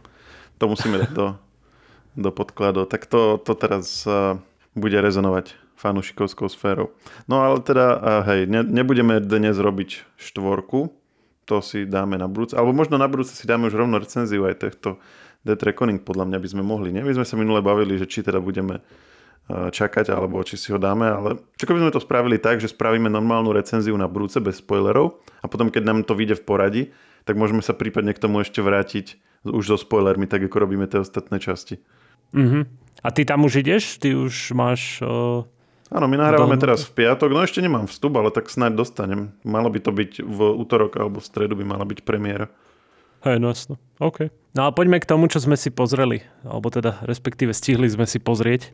to 0.57 0.63
musíme 0.65 0.97
dať 0.97 1.11
do, 1.13 1.37
do 2.17 2.29
podkladov. 2.33 2.89
Tak 2.89 3.05
to, 3.05 3.37
to 3.37 3.53
teraz 3.53 4.01
uh, 4.09 4.41
bude 4.73 4.97
rezonovať 4.97 5.53
fanúšikovskou 5.77 6.49
sférou. 6.49 6.97
No 7.29 7.45
ale 7.45 7.61
teda, 7.61 7.87
uh, 7.93 8.21
hej, 8.25 8.49
ne, 8.49 8.65
nebudeme 8.65 9.21
dnes 9.21 9.53
robiť 9.53 10.17
štvorku, 10.17 10.89
to 11.45 11.61
si 11.61 11.85
dáme 11.85 12.17
na 12.17 12.25
budúce, 12.25 12.57
alebo 12.57 12.73
možno 12.73 12.97
na 12.97 13.05
budúce 13.05 13.37
si 13.37 13.45
dáme 13.45 13.69
už 13.69 13.77
rovno 13.77 14.01
recenziu 14.01 14.49
aj 14.49 14.65
tohto 14.65 14.97
Death 15.45 15.61
Reckoning, 15.61 16.01
podľa 16.01 16.25
mňa 16.25 16.39
by 16.41 16.47
sme 16.49 16.63
mohli. 16.65 16.89
Nie? 16.89 17.05
My 17.05 17.13
sme 17.13 17.25
sa 17.27 17.37
minule 17.37 17.61
bavili, 17.61 18.01
že 18.01 18.09
či 18.09 18.25
teda 18.25 18.41
budeme 18.41 18.81
čakať, 19.49 20.09
alebo 20.09 20.41
či 20.41 20.57
si 20.57 20.73
ho 20.73 20.81
dáme, 20.81 21.05
ale 21.05 21.29
čo 21.53 21.69
by 21.69 21.77
sme 21.77 21.93
to 21.93 22.01
spravili 22.01 22.41
tak, 22.41 22.57
že 22.57 22.73
spravíme 22.73 23.13
normálnu 23.13 23.53
recenziu 23.53 23.93
na 23.93 24.09
budúce 24.09 24.41
bez 24.41 24.57
spoilerov 24.57 25.21
a 25.41 25.45
potom, 25.45 25.69
keď 25.69 25.83
nám 25.85 25.99
to 26.01 26.17
vyjde 26.17 26.41
v 26.41 26.45
poradí, 26.45 26.83
tak 27.29 27.37
môžeme 27.37 27.61
sa 27.61 27.77
prípadne 27.77 28.17
k 28.17 28.21
tomu 28.21 28.41
ešte 28.41 28.65
vrátiť 28.65 29.21
už 29.45 29.63
so 29.65 29.77
spoilermi, 29.77 30.25
tak 30.25 30.41
ako 30.49 30.57
robíme 30.65 30.89
tie 30.89 30.97
ostatné 30.97 31.37
časti. 31.37 31.77
Mhm. 32.33 32.65
A 33.05 33.13
ty 33.13 33.21
tam 33.21 33.45
už 33.45 33.61
ideš? 33.61 34.01
Ty 34.01 34.17
už 34.17 34.57
máš... 34.57 34.97
Uh... 35.05 35.45
Áno, 35.93 36.09
my 36.09 36.17
nahrávame 36.17 36.57
teraz 36.57 36.81
v 36.81 37.05
piatok, 37.05 37.29
no 37.29 37.45
ešte 37.45 37.61
nemám 37.61 37.85
vstup, 37.85 38.17
ale 38.17 38.33
tak 38.33 38.49
snáď 38.49 38.81
dostanem. 38.81 39.37
Malo 39.45 39.69
by 39.69 39.77
to 39.77 39.93
byť 39.93 40.25
v 40.25 40.39
útorok 40.57 40.97
alebo 40.97 41.21
v 41.21 41.29
stredu 41.29 41.53
by 41.53 41.61
mala 41.61 41.85
byť 41.85 42.01
premiéra. 42.01 42.49
Hej, 43.21 43.37
no 43.37 43.53
jasno. 43.53 43.77
OK. 44.01 44.33
No 44.57 44.65
a 44.65 44.73
poďme 44.73 44.97
k 44.97 45.09
tomu, 45.09 45.29
čo 45.29 45.37
sme 45.37 45.53
si 45.53 45.69
pozreli. 45.69 46.25
Alebo 46.41 46.73
teda, 46.73 47.01
respektíve 47.05 47.53
stihli 47.53 47.85
sme 47.85 48.09
si 48.09 48.17
pozrieť. 48.17 48.73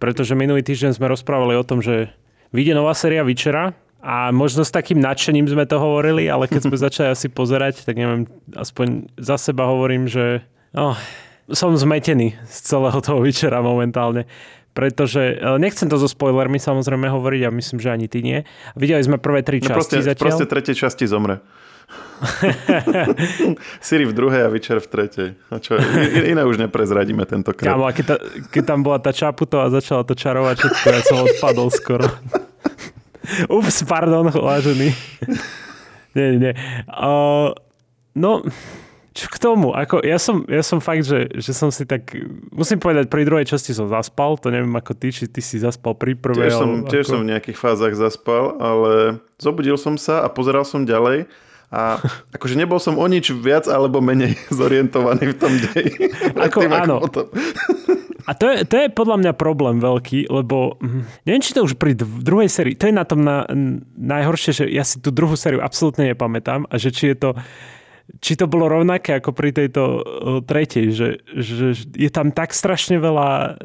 Pretože 0.00 0.32
minulý 0.32 0.64
týždeň 0.64 0.96
sme 0.96 1.12
rozprávali 1.12 1.54
o 1.54 1.64
tom, 1.64 1.84
že 1.84 2.08
vyjde 2.50 2.72
nová 2.72 2.96
séria 2.96 3.20
Vyčera 3.20 3.76
a 4.00 4.32
možno 4.32 4.64
s 4.64 4.72
takým 4.72 4.96
nadšením 4.96 5.44
sme 5.44 5.68
to 5.68 5.76
hovorili, 5.76 6.24
ale 6.24 6.48
keď 6.48 6.72
sme 6.72 6.76
začali 6.88 7.12
asi 7.12 7.28
pozerať, 7.28 7.84
tak 7.84 8.00
neviem, 8.00 8.24
aspoň 8.56 9.12
za 9.20 9.36
seba 9.36 9.68
hovorím, 9.68 10.08
že 10.08 10.40
no, 10.72 10.96
som 11.52 11.76
zmetený 11.76 12.32
z 12.48 12.56
celého 12.64 12.96
toho 13.04 13.20
Vyčera 13.20 13.60
momentálne. 13.60 14.24
Pretože, 14.70 15.34
e, 15.36 15.58
nechcem 15.58 15.90
to 15.90 15.98
so 15.98 16.06
spoilermi 16.06 16.62
samozrejme 16.62 17.10
hovoriť 17.10 17.42
a 17.42 17.50
myslím, 17.50 17.82
že 17.82 17.90
ani 17.90 18.06
ty 18.06 18.22
nie. 18.22 18.46
Videli 18.78 19.02
sme 19.02 19.18
prvé 19.18 19.42
tri 19.42 19.58
No 19.58 19.66
časti 19.66 19.76
proste, 19.76 19.96
zatiaľ. 20.00 20.24
proste 20.30 20.46
tretej 20.46 20.74
časti 20.78 21.04
zomre. 21.10 21.42
Siri 23.86 24.04
v 24.04 24.12
druhej 24.12 24.44
a 24.46 24.48
Witcher 24.52 24.78
v 24.80 24.88
tretej. 24.88 25.28
A 25.48 25.56
čo, 25.58 25.80
iné 26.12 26.42
už 26.44 26.60
neprezradíme 26.60 27.24
tentokrát. 27.24 27.72
Kámo, 27.72 27.88
a 27.88 27.92
keď, 27.92 28.04
ta, 28.04 28.16
keď 28.52 28.62
tam 28.64 28.80
bola 28.84 28.98
tá 29.00 29.10
Čaputová 29.14 29.68
a 29.68 29.70
začala 29.72 30.04
to 30.04 30.12
čarovať 30.12 30.56
všetko, 30.60 30.86
ja 30.90 31.02
som 31.04 31.18
odpadol 31.24 31.68
skoro. 31.72 32.06
Ups, 33.56 33.84
pardon, 33.86 34.28
vážený. 34.28 34.92
nie, 36.16 36.26
nie, 36.36 36.40
nie. 36.50 36.54
Uh, 36.88 37.54
no, 38.16 38.44
čo 39.10 39.26
k 39.26 39.36
tomu? 39.42 39.74
Ako, 39.74 40.06
ja, 40.06 40.22
som, 40.22 40.46
ja 40.46 40.62
som 40.62 40.78
fakt, 40.78 41.02
že, 41.02 41.28
že 41.34 41.50
som 41.50 41.74
si 41.74 41.82
tak... 41.82 42.14
Musím 42.54 42.78
povedať, 42.78 43.10
pri 43.10 43.26
druhej 43.26 43.46
časti 43.46 43.74
som 43.74 43.90
zaspal, 43.90 44.38
to 44.38 44.54
neviem 44.54 44.70
ako 44.70 44.94
ty, 44.94 45.10
či 45.10 45.26
ty 45.26 45.42
si 45.42 45.58
zaspal 45.58 45.98
pri 45.98 46.14
prvej. 46.14 46.46
Tiež 46.46 46.56
som, 46.56 46.70
tiež 46.86 47.04
ako... 47.04 47.10
som 47.10 47.18
v 47.26 47.28
nejakých 47.34 47.58
fázach 47.58 47.94
zaspal, 47.98 48.56
ale 48.62 49.18
zobudil 49.42 49.74
som 49.74 49.98
sa 49.98 50.22
a 50.22 50.30
pozeral 50.30 50.62
som 50.62 50.86
ďalej 50.86 51.26
a 51.70 52.02
akože 52.34 52.58
nebol 52.58 52.82
som 52.82 52.98
o 52.98 53.06
nič 53.06 53.30
viac 53.30 53.70
alebo 53.70 54.02
menej 54.02 54.34
zorientovaný 54.58 55.32
v 55.32 55.36
tom 55.38 55.52
deji. 55.54 56.10
Ako, 56.50 56.66
Predtým, 56.66 56.74
áno. 56.74 56.96
potom. 56.98 57.26
A 58.28 58.36
to 58.36 58.52
je, 58.52 58.68
to 58.68 58.76
je 58.76 58.92
podľa 58.92 59.16
mňa 59.16 59.32
problém 59.32 59.80
veľký, 59.80 60.28
lebo 60.28 60.76
hm, 60.76 61.24
neviem, 61.24 61.42
či 61.42 61.56
to 61.56 61.64
už 61.64 61.80
pri 61.80 61.96
druhej 61.96 62.52
sérii, 62.52 62.76
to 62.76 62.86
je 62.86 62.94
na 62.94 63.08
tom 63.08 63.24
na, 63.24 63.48
najhoršie, 63.96 64.52
že 64.54 64.64
ja 64.68 64.84
si 64.84 65.00
tú 65.00 65.08
druhú 65.08 65.34
sériu 65.40 65.64
absolútne 65.64 66.04
nepamätám 66.12 66.68
a 66.68 66.74
že 66.76 66.92
či 66.92 67.10
je 67.10 67.16
to 67.16 67.30
či 68.18 68.34
to 68.34 68.50
bolo 68.50 68.66
rovnaké 68.66 69.14
ako 69.22 69.30
pri 69.30 69.54
tejto 69.54 69.82
tretej, 70.42 70.90
že, 70.90 71.08
že 71.30 71.78
je 71.94 72.10
tam 72.10 72.34
tak 72.34 72.50
strašne 72.50 72.98
veľa 72.98 73.60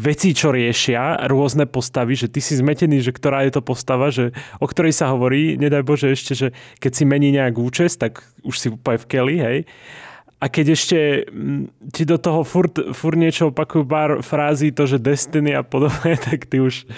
vecí, 0.00 0.32
čo 0.32 0.48
riešia, 0.48 1.28
rôzne 1.28 1.68
postavy, 1.68 2.16
že 2.16 2.32
ty 2.32 2.40
si 2.40 2.56
zmetený, 2.56 3.04
že 3.04 3.12
ktorá 3.12 3.44
je 3.44 3.52
to 3.52 3.60
postava, 3.60 4.08
že, 4.08 4.32
o 4.56 4.64
ktorej 4.64 4.96
sa 4.96 5.12
hovorí, 5.12 5.60
nedaj 5.60 5.84
Bože 5.84 6.08
ešte, 6.08 6.32
že 6.32 6.48
keď 6.80 6.92
si 6.96 7.04
mení 7.04 7.28
nejak 7.36 7.60
účest, 7.60 8.00
tak 8.00 8.24
už 8.40 8.56
si 8.56 8.66
úplne 8.72 8.96
v 8.96 9.08
keli, 9.10 9.36
hej. 9.36 9.58
A 10.40 10.48
keď 10.48 10.72
ešte 10.72 11.28
ti 11.92 12.08
do 12.08 12.16
toho 12.16 12.48
furt, 12.48 12.72
furt 12.96 13.20
niečo 13.20 13.52
opakujú 13.52 13.84
pár 13.84 14.24
frází, 14.24 14.72
to, 14.72 14.88
že 14.88 14.96
Destiny 14.96 15.52
a 15.52 15.60
podobne, 15.60 16.16
tak 16.32 16.48
ty 16.48 16.64
už 16.64 16.88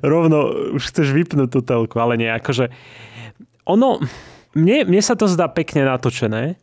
rovno 0.00 0.72
už 0.72 0.88
chceš 0.88 1.12
vypnúť 1.12 1.52
tú 1.52 1.60
telku, 1.60 2.00
ale 2.00 2.16
nie, 2.16 2.32
akože 2.32 2.72
ono, 3.68 4.00
mne, 4.56 4.88
mne 4.88 5.02
sa 5.04 5.18
to 5.18 5.28
zdá 5.28 5.48
pekne 5.48 5.84
natočené, 5.84 6.56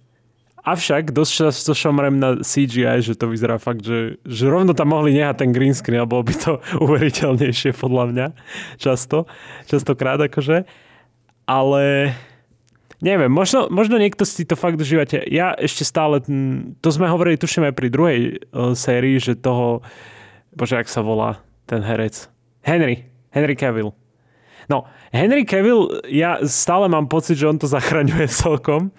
avšak 0.65 1.13
dosť 1.13 1.31
často 1.31 1.71
šomrem 1.77 2.17
na 2.17 2.41
CGI, 2.41 3.05
že 3.05 3.13
to 3.13 3.29
vyzerá 3.29 3.61
fakt, 3.61 3.85
že, 3.85 4.17
že 4.25 4.49
rovno 4.49 4.73
tam 4.73 4.97
mohli 4.97 5.13
nehať 5.13 5.45
ten 5.45 5.53
green 5.53 5.77
screen 5.77 6.01
a 6.01 6.09
bolo 6.09 6.25
by 6.25 6.33
to 6.33 6.57
uveriteľnejšie 6.85 7.77
podľa 7.77 8.03
mňa 8.09 8.27
často, 8.81 9.29
častokrát 9.69 10.17
akože, 10.17 10.65
ale 11.45 12.13
Neviem, 13.03 13.27
možno, 13.27 13.67
možno 13.67 13.99
niekto 13.99 14.23
si 14.23 14.47
to 14.47 14.55
fakt 14.55 14.79
užívate. 14.79 15.19
Ja 15.27 15.51
ešte 15.51 15.83
stále, 15.83 16.23
mm, 16.23 16.79
to 16.79 16.89
sme 16.95 17.11
hovorili, 17.11 17.35
tuším 17.35 17.67
aj 17.67 17.75
pri 17.75 17.87
druhej 17.91 18.19
uh, 18.49 18.71
sérii, 18.71 19.19
že 19.19 19.35
toho, 19.35 19.83
bože, 20.55 20.79
ak 20.79 20.87
sa 20.87 21.03
volá 21.03 21.43
ten 21.67 21.83
herec. 21.83 22.31
Henry, 22.63 23.05
Henry 23.35 23.53
Cavill. 23.59 23.91
No, 24.65 24.83
Henry 25.09 25.45
Cavill, 25.45 26.01
ja 26.09 26.41
stále 26.43 26.85
mám 26.85 27.05
pocit, 27.05 27.37
že 27.37 27.45
on 27.45 27.55
to 27.55 27.65
zachraňuje 27.65 28.25
celkom. 28.43 28.89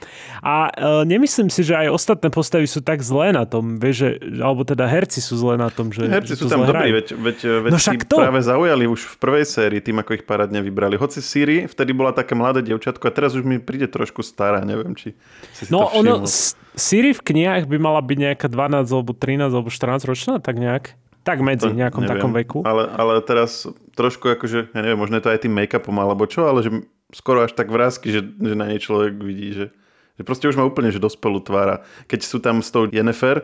A 0.41 0.71
uh, 0.71 1.03
nemyslím 1.03 1.51
si, 1.51 1.61
že 1.61 1.75
aj 1.75 1.91
ostatné 1.91 2.31
postavy 2.31 2.65
sú 2.65 2.79
tak 2.81 3.03
zlé 3.03 3.35
na 3.35 3.43
tom, 3.43 3.77
vieš, 3.77 3.97
že, 3.99 4.09
alebo 4.39 4.63
teda 4.63 4.87
herci 4.87 5.19
sú 5.19 5.35
zlé 5.35 5.59
na 5.59 5.67
tom, 5.69 5.91
že 5.91 6.07
Herci 6.07 6.39
sú 6.39 6.47
to 6.47 6.55
tam 6.55 6.65
dobrí, 6.65 6.95
veď, 6.95 7.07
veď, 7.13 7.39
veď 7.67 7.71
No 7.71 7.79
však 7.79 8.07
to. 8.07 8.17
práve 8.17 8.39
zaujali 8.41 8.87
už 8.87 9.01
v 9.05 9.17
prvej 9.19 9.45
sérii 9.45 9.83
tým, 9.83 9.99
ako 9.99 10.15
ich 10.15 10.25
parádne 10.25 10.63
vybrali. 10.63 10.95
Hoci 10.95 11.19
Siri 11.19 11.67
vtedy 11.67 11.91
bola 11.91 12.15
také 12.15 12.33
mladé 12.33 12.63
dievčatko 12.63 13.03
a 13.03 13.13
teraz 13.13 13.35
už 13.35 13.43
mi 13.43 13.59
príde 13.59 13.91
trošku 13.91 14.23
stará, 14.23 14.63
neviem, 14.63 14.95
či 14.95 15.19
si 15.51 15.67
si 15.67 15.71
No 15.71 15.91
to 15.91 15.99
ono, 15.99 16.15
všimol. 16.23 16.31
S- 16.31 16.55
Siri 16.77 17.11
v 17.11 17.23
knihách 17.25 17.65
by 17.67 17.77
mala 17.81 17.99
byť 17.99 18.19
nejaká 18.21 18.47
12 18.47 18.87
alebo 18.87 19.17
13 19.17 19.49
alebo 19.49 19.71
14 19.73 20.05
ročná, 20.05 20.35
tak 20.39 20.61
nejak. 20.61 20.95
Tak 21.27 21.43
medzi, 21.43 21.67
To 21.67 21.75
nejakom 21.75 22.07
neviem. 22.07 22.13
takom 22.15 22.31
veku. 22.33 22.59
Ale, 22.63 22.87
ale 22.87 23.19
teraz 23.21 23.67
trošku 23.93 24.31
akože, 24.31 24.71
ja 24.71 24.81
neviem, 24.81 24.95
možno 24.97 25.19
je 25.19 25.27
to 25.27 25.33
aj 25.35 25.43
tým 25.43 25.51
make-upom 25.53 25.99
alebo 25.99 26.23
čo, 26.25 26.47
ale 26.47 26.63
že 26.63 26.71
skoro 27.11 27.43
až 27.43 27.51
tak 27.53 27.67
vrázky, 27.67 28.15
že, 28.15 28.23
že 28.23 28.55
na 28.55 28.71
nej 28.71 28.79
človek 28.79 29.19
vidí, 29.19 29.51
že, 29.51 29.75
že 30.15 30.23
proste 30.23 30.47
už 30.47 30.55
má 30.55 30.63
úplne 30.63 30.89
že 30.89 31.03
dospelú 31.03 31.43
tvára. 31.43 31.83
Keď 32.07 32.21
sú 32.23 32.39
tam 32.39 32.63
s 32.63 32.71
tou 32.71 32.87
Jennifer 32.87 33.43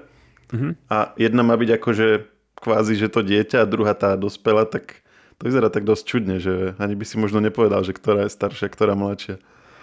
Mhm. 0.53 0.85
a 0.87 1.17
jedna 1.17 1.41
má 1.41 1.57
byť 1.57 1.81
akože 1.81 2.07
kvázi, 2.55 2.95
že 2.95 3.09
to 3.09 3.25
dieťa 3.25 3.65
a 3.65 3.67
druhá 3.67 3.97
tá 3.97 4.15
dospela, 4.15 4.69
tak 4.69 5.01
to 5.41 5.49
vyzerá 5.49 5.73
tak 5.73 5.83
dosť 5.83 6.05
čudne, 6.05 6.37
že 6.37 6.77
ani 6.77 6.93
by 6.93 7.09
si 7.09 7.17
možno 7.17 7.41
nepovedal, 7.41 7.81
že 7.83 7.97
ktorá 7.97 8.29
je 8.29 8.37
staršia, 8.37 8.69
ktorá 8.69 8.93
mladšia. 8.93 9.41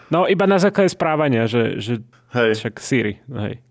No 0.07 0.29
iba 0.29 0.45
na 0.45 0.61
základe 0.61 0.87
správania, 0.87 1.49
že, 1.49 1.81
že 1.81 2.05
Hej, 2.31 2.61
však 2.61 2.75
Siri, 2.79 3.17
hej. 3.27 3.65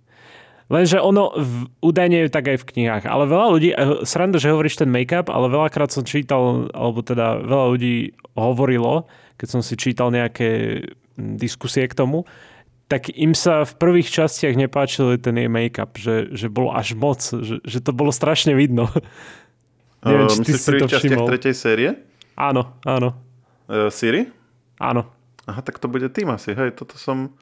Lenže 0.69 1.01
ono 1.01 1.33
v, 1.33 1.73
údajne 1.81 2.29
je 2.29 2.29
tak 2.29 2.53
aj 2.53 2.61
v 2.61 2.69
knihách. 2.69 3.05
Ale 3.09 3.25
veľa 3.25 3.47
ľudí, 3.49 3.71
eh, 3.73 4.05
sranda, 4.05 4.37
že 4.37 4.53
hovoríš 4.53 4.85
ten 4.85 4.93
make-up, 4.93 5.33
ale 5.33 5.49
veľakrát 5.49 5.89
som 5.89 6.05
čítal, 6.05 6.69
alebo 6.77 7.01
teda 7.01 7.41
veľa 7.41 7.67
ľudí 7.73 8.13
hovorilo, 8.37 9.09
keď 9.41 9.49
som 9.49 9.61
si 9.65 9.81
čítal 9.81 10.13
nejaké 10.13 10.83
mm, 11.17 11.41
diskusie 11.41 11.89
k 11.89 11.97
tomu, 11.97 12.29
tak 12.89 13.13
im 13.13 13.37
sa 13.37 13.69
v 13.69 13.73
prvých 13.77 14.09
častiach 14.09 14.57
nepáčil 14.57 15.21
ten 15.21 15.37
jej 15.37 15.49
make-up, 15.49 15.97
že, 15.97 16.33
že 16.33 16.49
bol 16.49 16.73
až 16.73 16.97
moc, 16.97 17.21
že, 17.21 17.61
že 17.61 17.79
to 17.85 17.93
bolo 17.93 18.13
strašne 18.13 18.53
vidno. 18.57 18.89
Neviem, 20.09 20.29
uh, 20.29 20.33
či 20.33 20.41
ty 20.45 20.53
si 20.57 20.73
to 20.79 20.89
všimol. 20.89 21.27
tretej 21.27 21.55
série? 21.57 21.91
áno, 22.39 22.77
áno, 22.85 23.25
Uh, 23.69 23.93
Siri? 23.93 24.33
áno. 24.81 25.05
Aha, 25.45 25.61
tak 25.61 25.77
to 25.77 25.93
bude 25.93 26.09
tým 26.09 26.33
asi, 26.33 26.57
hej, 26.57 26.77
toto 26.77 27.01
som 27.01 27.33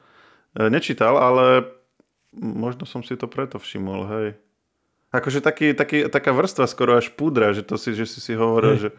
e, 0.55 0.71
nečítal, 0.71 1.19
ale 1.19 1.76
možno 2.39 2.85
som 2.85 3.01
si 3.01 3.17
to 3.17 3.25
preto 3.25 3.57
všimol, 3.57 4.07
hej. 4.07 4.27
Akože 5.07 5.39
taký, 5.39 5.71
taký, 5.71 6.11
taká 6.11 6.35
vrstva 6.35 6.67
skoro 6.67 6.99
až 6.99 7.09
púdra, 7.15 7.55
že 7.55 7.63
to 7.63 7.79
si, 7.79 7.95
že 7.95 8.03
si 8.03 8.19
si 8.19 8.35
hovoril, 8.35 8.75
Hej. 8.75 8.81
že, 8.83 8.89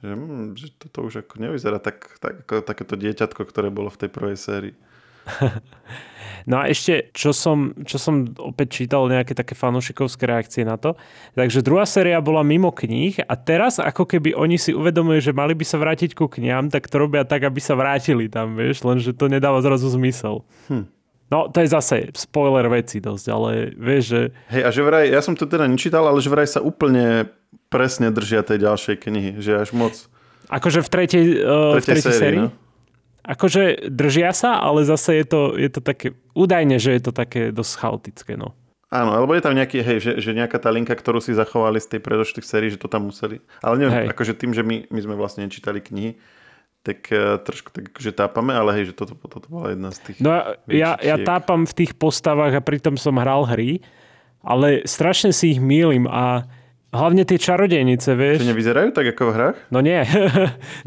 že, 0.00 0.12
hm, 0.16 0.46
že 0.56 0.66
toto 0.80 1.04
už 1.04 1.20
ako 1.20 1.36
nevyzerá 1.36 1.76
tak, 1.76 2.16
tak 2.16 2.48
ako 2.48 2.64
takéto 2.64 2.96
dieťatko, 2.96 3.44
ktoré 3.44 3.68
bolo 3.68 3.92
v 3.92 4.00
tej 4.00 4.10
prvej 4.10 4.36
sérii. 4.40 4.74
No 6.48 6.56
a 6.64 6.72
ešte, 6.72 7.12
čo 7.12 7.36
som, 7.36 7.76
čo 7.84 8.00
som 8.00 8.32
opäť 8.40 8.80
čítal, 8.80 9.04
nejaké 9.12 9.36
také 9.36 9.52
fanúšikovské 9.52 10.24
reakcie 10.24 10.64
na 10.64 10.80
to. 10.80 10.96
Takže 11.36 11.60
druhá 11.60 11.84
séria 11.84 12.16
bola 12.24 12.40
mimo 12.40 12.72
kníh 12.72 13.20
a 13.28 13.34
teraz 13.36 13.76
ako 13.76 14.08
keby 14.08 14.32
oni 14.32 14.56
si 14.56 14.72
uvedomujú, 14.72 15.20
že 15.20 15.36
mali 15.36 15.52
by 15.52 15.64
sa 15.68 15.76
vrátiť 15.76 16.16
ku 16.16 16.32
knihám, 16.32 16.72
tak 16.72 16.88
to 16.88 16.96
robia 16.96 17.28
tak, 17.28 17.44
aby 17.44 17.60
sa 17.60 17.76
vrátili 17.76 18.32
tam, 18.32 18.56
vieš, 18.56 18.80
lenže 18.88 19.12
to 19.12 19.28
nedáva 19.28 19.60
zrazu 19.60 19.92
zmysel. 19.92 20.40
Hm. 20.72 20.88
No, 21.30 21.46
to 21.46 21.62
je 21.62 21.68
zase 21.70 22.10
spoiler 22.18 22.66
veci 22.66 22.98
dosť, 22.98 23.26
ale 23.30 23.70
vieš, 23.78 24.04
že... 24.10 24.20
Hej, 24.50 24.62
a 24.66 24.70
že 24.74 24.82
vraj, 24.82 25.06
ja 25.06 25.22
som 25.22 25.38
to 25.38 25.46
teda 25.46 25.70
nečítal, 25.70 26.02
ale 26.02 26.18
že 26.18 26.26
vraj 26.26 26.50
sa 26.50 26.58
úplne 26.58 27.30
presne 27.70 28.10
držia 28.10 28.42
tej 28.42 28.66
ďalšej 28.66 28.96
knihy, 28.98 29.30
že 29.38 29.62
až 29.62 29.70
moc... 29.70 29.94
Akože 30.50 30.82
v 30.82 30.88
tretej, 30.90 31.24
uh, 31.46 31.78
v 31.78 31.86
tretej 31.86 32.02
sérii? 32.02 32.18
sérii? 32.18 32.40
No? 32.42 32.50
Akože 33.22 33.86
držia 33.86 34.34
sa, 34.34 34.58
ale 34.58 34.82
zase 34.82 35.22
je 35.22 35.26
to, 35.30 35.40
je 35.54 35.70
to 35.70 35.78
také, 35.78 36.18
údajne, 36.34 36.82
že 36.82 36.98
je 36.98 37.02
to 37.06 37.12
také 37.14 37.54
dosť 37.54 37.72
chaotické, 37.78 38.32
no. 38.34 38.58
Áno, 38.90 39.14
alebo 39.14 39.38
je 39.38 39.44
tam 39.46 39.54
nejaký, 39.54 39.86
hej, 39.86 39.98
že, 40.02 40.12
že 40.18 40.34
nejaká 40.34 40.58
tá 40.58 40.66
linka, 40.74 40.90
ktorú 40.90 41.22
si 41.22 41.30
zachovali 41.30 41.78
z 41.78 41.94
tej 41.94 42.00
predošlých 42.02 42.42
sérií, 42.42 42.74
že 42.74 42.82
to 42.82 42.90
tam 42.90 43.06
museli. 43.06 43.38
Ale 43.62 43.78
neviem, 43.78 44.02
hej. 44.02 44.06
akože 44.10 44.34
tým, 44.34 44.50
že 44.50 44.66
my, 44.66 44.90
my 44.90 45.00
sme 45.06 45.14
vlastne 45.14 45.46
nečítali 45.46 45.78
knihy, 45.78 46.18
tak 46.80 47.12
uh, 47.12 47.36
trošku 47.40 47.68
tak 47.72 47.92
akože 47.92 48.12
tápame, 48.16 48.56
ale 48.56 48.80
hej, 48.80 48.92
že 48.92 48.94
toto, 48.96 49.12
toto 49.16 49.46
bola 49.52 49.76
jedna 49.76 49.92
z 49.92 49.98
tých... 50.00 50.16
No 50.24 50.32
ja, 50.68 50.96
ja 50.96 51.16
tápam 51.20 51.68
v 51.68 51.74
tých 51.76 51.92
postavách 51.92 52.56
a 52.56 52.64
pritom 52.64 52.96
som 52.96 53.20
hral 53.20 53.44
hry, 53.44 53.84
ale 54.40 54.88
strašne 54.88 55.36
si 55.36 55.56
ich 55.56 55.60
mýlim 55.60 56.08
a 56.08 56.48
hlavne 56.90 57.28
tie 57.28 57.36
čarodejnice, 57.36 58.16
vieš. 58.16 58.40
Že 58.40 58.50
nevyzerajú 58.56 58.88
tak 58.96 59.06
ako 59.12 59.22
v 59.28 59.32
hrách? 59.36 59.58
No 59.68 59.84
nie. 59.84 60.00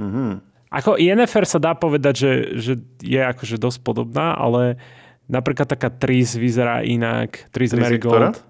mm-hmm. 0.01 0.31
Ako 0.73 0.97
Yennefer 0.97 1.45
sa 1.45 1.61
dá 1.61 1.77
povedať, 1.77 2.15
že, 2.17 2.33
že 2.57 2.73
je 2.97 3.21
akože 3.21 3.61
dosť 3.61 3.85
podobná, 3.85 4.33
ale 4.33 4.81
napríklad 5.29 5.69
taká 5.69 5.93
Tris 5.93 6.33
vyzerá 6.33 6.81
inak. 6.81 7.45
Tris, 7.53 7.69
Tris 7.69 7.77
Marigold. 7.77 8.41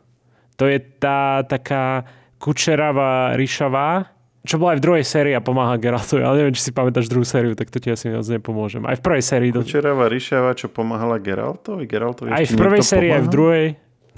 To 0.56 0.64
je 0.64 0.80
tá 0.80 1.44
taká 1.44 2.08
kučeravá, 2.40 3.36
ryšavá, 3.36 4.08
čo 4.44 4.60
bola 4.60 4.76
aj 4.76 4.80
v 4.80 4.84
druhej 4.84 5.06
sérii 5.08 5.32
a 5.32 5.40
pomáha 5.40 5.80
Geraltovi, 5.80 6.20
ale 6.20 6.44
neviem, 6.44 6.56
či 6.56 6.68
si 6.68 6.72
pamätáš 6.76 7.08
druhú 7.08 7.24
sériu, 7.24 7.56
tak 7.56 7.72
to 7.72 7.80
ti 7.80 7.88
asi 7.88 8.12
moc 8.12 8.28
nepomôžem. 8.28 8.84
Aj 8.84 9.00
v 9.00 9.04
prvej 9.04 9.24
sérii. 9.24 9.50
Kučeravá, 9.56 10.12
ryšavá, 10.12 10.52
čo 10.52 10.68
pomáhala 10.68 11.16
Geraltovi? 11.16 11.88
Geraltovi 11.88 12.36
aj 12.36 12.52
v 12.52 12.56
prvej 12.60 12.84
sérii, 12.84 13.12
aj 13.16 13.24
v 13.24 13.32
druhej. 13.32 13.66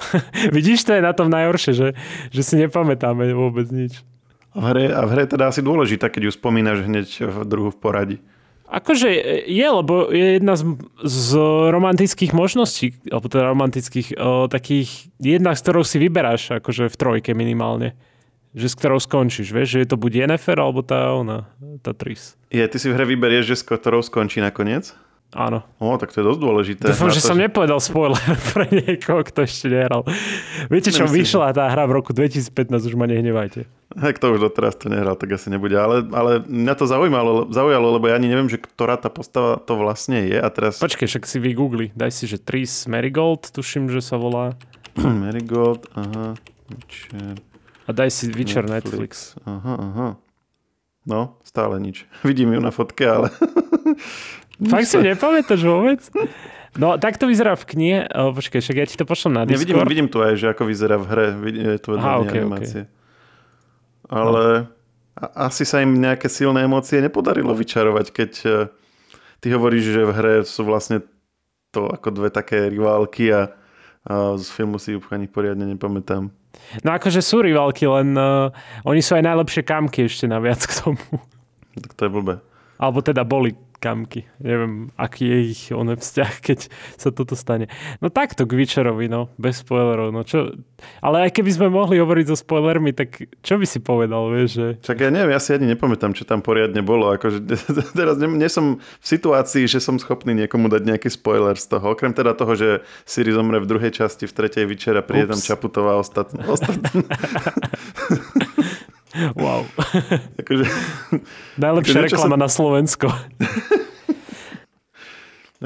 Vidíš, 0.58 0.90
to 0.90 0.98
je 0.98 1.02
na 1.06 1.14
tom 1.14 1.30
najhoršie, 1.30 1.72
že, 1.78 1.88
že 2.34 2.42
si 2.42 2.58
nepamätáme 2.58 3.30
vôbec 3.38 3.70
nič. 3.70 4.02
V 4.56 4.64
hre, 4.66 4.88
a 4.90 5.06
v 5.06 5.10
hre 5.14 5.24
teda 5.30 5.52
asi 5.54 5.62
dôležitá, 5.62 6.10
keď 6.10 6.32
ju 6.32 6.32
spomínaš 6.34 6.88
hneď 6.88 7.08
v 7.28 7.38
druhu 7.46 7.70
v 7.70 7.78
poradí. 7.78 8.18
Akože 8.66 9.14
je, 9.46 9.68
lebo 9.70 10.10
je 10.10 10.42
jedna 10.42 10.58
z, 10.58 10.66
z 11.06 11.30
romantických 11.70 12.34
možností, 12.34 12.98
alebo 13.14 13.30
teda 13.30 13.46
romantických, 13.54 14.18
o, 14.18 14.50
takých, 14.50 15.14
jedna, 15.22 15.54
z 15.54 15.62
ktorou 15.62 15.84
si 15.86 16.02
vyberáš, 16.02 16.58
akože 16.58 16.90
v 16.90 16.96
trojke 16.98 17.32
minimálne. 17.38 17.94
Že 18.56 18.68
s 18.72 18.76
ktorou 18.80 19.00
skončíš, 19.04 19.52
vieš, 19.52 19.76
že 19.76 19.80
je 19.84 19.88
to 19.92 20.00
buď 20.00 20.24
Yennefer, 20.24 20.56
alebo 20.56 20.80
tá 20.80 21.12
ona, 21.12 21.52
tá 21.84 21.92
Tris. 21.92 22.40
Je, 22.48 22.64
ty 22.64 22.78
si 22.80 22.88
v 22.88 22.96
hre 22.96 23.04
vyberieš, 23.04 23.52
že 23.52 23.56
s 23.60 23.64
ktorou 23.68 24.00
skončí 24.00 24.40
nakoniec? 24.40 24.96
Áno. 25.36 25.68
O, 25.84 26.00
tak 26.00 26.16
to 26.16 26.24
je 26.24 26.26
dosť 26.32 26.40
dôležité. 26.40 26.86
Dúfam, 26.96 27.12
že 27.12 27.20
to, 27.20 27.36
som 27.36 27.36
že... 27.36 27.52
nepovedal 27.52 27.84
spoiler 27.84 28.24
pre 28.56 28.72
niekoho, 28.72 29.20
kto 29.28 29.44
ešte 29.44 29.68
nehral. 29.68 30.08
Viete, 30.72 30.96
čo 30.96 31.04
Nemyslím. 31.04 31.28
vyšla 31.28 31.52
tá 31.52 31.68
hra 31.68 31.84
v 31.90 32.00
roku 32.00 32.16
2015, 32.16 32.72
už 32.72 32.96
ma 32.96 33.04
nehnevajte. 33.12 33.68
Hej, 34.00 34.14
kto 34.16 34.32
už 34.32 34.40
doteraz 34.40 34.80
to 34.80 34.88
nehral, 34.88 35.20
tak 35.20 35.36
asi 35.36 35.52
nebude. 35.52 35.76
Ale, 35.76 36.08
ale 36.16 36.40
mňa 36.48 36.74
to 36.80 36.88
zaujímalo, 36.88 37.52
zaujalo, 37.52 38.00
lebo 38.00 38.08
ja 38.08 38.16
ani 38.16 38.32
neviem, 38.32 38.48
že 38.48 38.64
ktorá 38.64 38.96
tá 38.96 39.12
postava 39.12 39.60
to 39.60 39.76
vlastne 39.76 40.24
je. 40.24 40.40
A 40.40 40.48
teraz... 40.48 40.80
Počkej, 40.80 41.12
však 41.12 41.28
si 41.28 41.38
vygoogli. 41.44 41.92
Daj 41.92 42.16
si, 42.16 42.32
že 42.32 42.40
Tris 42.40 42.88
Marigold, 42.88 43.52
tuším, 43.52 43.92
že 43.92 44.00
sa 44.00 44.16
volá. 44.16 44.56
Marigold, 45.04 45.92
aha. 46.00 46.40
Witcher. 46.72 47.55
A 47.86 47.90
daj 47.94 48.10
si 48.10 48.26
Witcher 48.34 48.66
Netflix. 48.66 49.38
Netflix. 49.38 49.46
Aha, 49.46 49.74
aha. 49.78 50.08
No, 51.06 51.38
stále 51.46 51.78
nič. 51.78 52.10
Vidím 52.28 52.54
ju 52.54 52.60
na 52.62 52.74
fotke, 52.74 53.06
ale... 53.06 53.30
Fakt 54.72 54.88
si 54.88 54.98
nepamätáš 54.98 55.62
vôbec? 55.68 56.02
No, 56.80 56.96
tak 57.00 57.20
to 57.20 57.28
vyzerá 57.28 57.56
v 57.56 57.66
knihe. 57.76 58.00
O, 58.12 58.32
počkej, 58.36 58.60
však 58.64 58.76
ja 58.76 58.86
ti 58.88 58.96
to 58.96 59.08
pošlem 59.08 59.36
na 59.36 59.42
Discord. 59.44 59.68
Nevidím, 59.68 59.78
vidím 59.88 60.08
tu 60.12 60.24
aj, 60.24 60.40
že 60.40 60.48
ako 60.52 60.64
vyzerá 60.68 60.96
v 61.00 61.06
hre. 61.08 61.28
Je 61.52 61.80
tu 61.80 61.96
Aha, 61.96 62.24
okay, 62.24 62.40
animácie. 62.44 62.82
Okay. 62.88 64.12
Ale 64.12 64.44
no. 64.64 65.28
asi 65.36 65.64
sa 65.68 65.84
im 65.84 65.96
nejaké 66.00 66.28
silné 66.32 66.64
emócie 66.64 67.04
nepodarilo 67.04 67.52
vyčarovať, 67.52 68.06
keď 68.12 68.32
e, 68.44 68.50
ty 69.44 69.48
hovoríš, 69.52 69.86
že 69.92 70.02
v 70.08 70.12
hre 70.16 70.36
sú 70.44 70.68
vlastne 70.68 71.04
to 71.76 71.92
ako 71.92 72.16
dve 72.16 72.32
také 72.32 72.72
riválky 72.72 73.32
a, 73.36 73.52
a 74.08 74.40
z 74.40 74.48
filmu 74.56 74.80
si 74.80 74.96
ju 74.96 75.04
ani 75.12 75.28
poriadne 75.28 75.68
nepamätám. 75.68 76.32
No 76.84 76.96
akože 76.96 77.22
sú 77.22 77.44
rivalky, 77.46 77.86
len 77.86 78.16
uh, 78.18 78.50
oni 78.88 79.02
sú 79.04 79.16
aj 79.18 79.24
najlepšie 79.24 79.62
kamky 79.66 80.10
ešte 80.10 80.26
naviac 80.26 80.62
k 80.66 80.74
tomu. 80.82 81.02
Tak 81.76 81.92
to 81.96 82.02
je 82.08 82.12
blbé. 82.12 82.36
Alebo 82.80 83.00
teda 83.04 83.24
boli 83.24 83.56
kamky. 83.78 84.26
Neviem, 84.42 84.90
aký 84.96 85.28
je 85.28 85.40
ich 85.52 85.64
on 85.72 85.92
vzťah, 85.92 86.34
keď 86.48 86.60
sa 86.98 87.10
toto 87.12 87.38
stane. 87.38 87.70
No 88.00 88.10
takto 88.10 88.48
k 88.48 88.56
Witcherovi, 88.56 89.08
no, 89.08 89.30
bez 89.36 89.62
spoilerov. 89.62 90.12
No 90.16 90.24
čo... 90.24 90.56
Ale 91.02 91.26
aj 91.26 91.40
keby 91.40 91.52
sme 91.56 91.68
mohli 91.72 91.98
hovoriť 91.98 92.26
so 92.30 92.38
spoilermi, 92.38 92.92
tak 92.92 93.32
čo 93.42 93.56
by 93.58 93.66
si 93.66 93.80
povedal, 93.80 94.28
vieš, 94.30 94.50
že... 94.60 94.68
Čak 94.84 95.08
ja 95.08 95.10
neviem, 95.10 95.34
ja 95.34 95.42
si 95.42 95.56
ani 95.56 95.72
nepamätám, 95.72 96.14
čo 96.14 96.28
tam 96.28 96.44
poriadne 96.44 96.84
bolo. 96.84 97.10
Akože, 97.16 97.42
teraz 98.00 98.20
nie, 98.20 98.30
nie 98.30 98.50
som 98.52 98.78
v 98.78 99.06
situácii, 99.06 99.66
že 99.66 99.80
som 99.80 99.98
schopný 99.98 100.36
niekomu 100.36 100.68
dať 100.68 100.84
nejaký 100.84 101.10
spoiler 101.10 101.56
z 101.56 101.72
toho. 101.72 101.96
Okrem 101.96 102.12
teda 102.12 102.36
toho, 102.36 102.54
že 102.54 102.70
Siri 103.08 103.32
zomre 103.32 103.64
v 103.64 103.70
druhej 103.70 103.92
časti, 103.96 104.28
v 104.28 104.36
tretej 104.36 104.68
Witchera, 104.68 105.02
príde 105.02 105.32
tam 105.32 105.40
Čaputová 105.40 105.96
ostatná. 105.98 106.44
ostatná. 106.56 107.02
Wow. 109.36 109.64
Akože, 110.42 110.66
Najlepšia 111.56 112.00
akože 112.04 112.08
reklama 112.12 112.36
som... 112.36 112.44
na 112.44 112.50
Slovensko. 112.52 113.08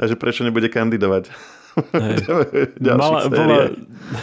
A 0.00 0.06
že 0.06 0.14
prečo 0.16 0.46
nebude 0.46 0.70
kandidovať. 0.70 1.28
Mala, 2.98 3.30
bola, 3.30 3.70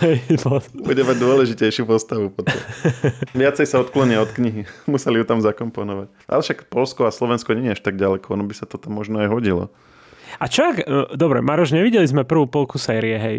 hej, 0.03 0.19
bola. 0.43 0.59
Bude 0.73 1.03
mať 1.07 1.17
dôležitejšiu 1.21 1.87
postavu 1.87 2.27
potom. 2.33 2.55
Viacej 3.31 3.67
sa 3.67 3.79
odklonia 3.79 4.19
od 4.19 4.31
knihy. 4.35 4.67
Museli 4.89 5.23
ju 5.23 5.25
tam 5.27 5.39
zakomponovať. 5.39 6.11
Ale 6.27 6.41
však 6.43 6.67
Polsko 6.67 7.07
a 7.07 7.11
Slovensko 7.11 7.55
nie 7.55 7.71
je 7.71 7.75
až 7.79 7.81
tak 7.83 7.95
ďaleko. 7.95 8.35
Ono 8.35 8.43
by 8.43 8.55
sa 8.55 8.67
to 8.67 8.75
tam 8.75 8.99
možno 8.99 9.23
aj 9.23 9.31
hodilo. 9.31 9.71
A 10.43 10.51
čo 10.51 10.75
ak... 10.75 10.83
E, 10.83 11.15
dobre, 11.15 11.39
Maroš, 11.39 11.71
nevideli 11.71 12.03
sme 12.03 12.27
prvú 12.27 12.51
polku 12.51 12.75
série, 12.75 13.15
hej? 13.15 13.37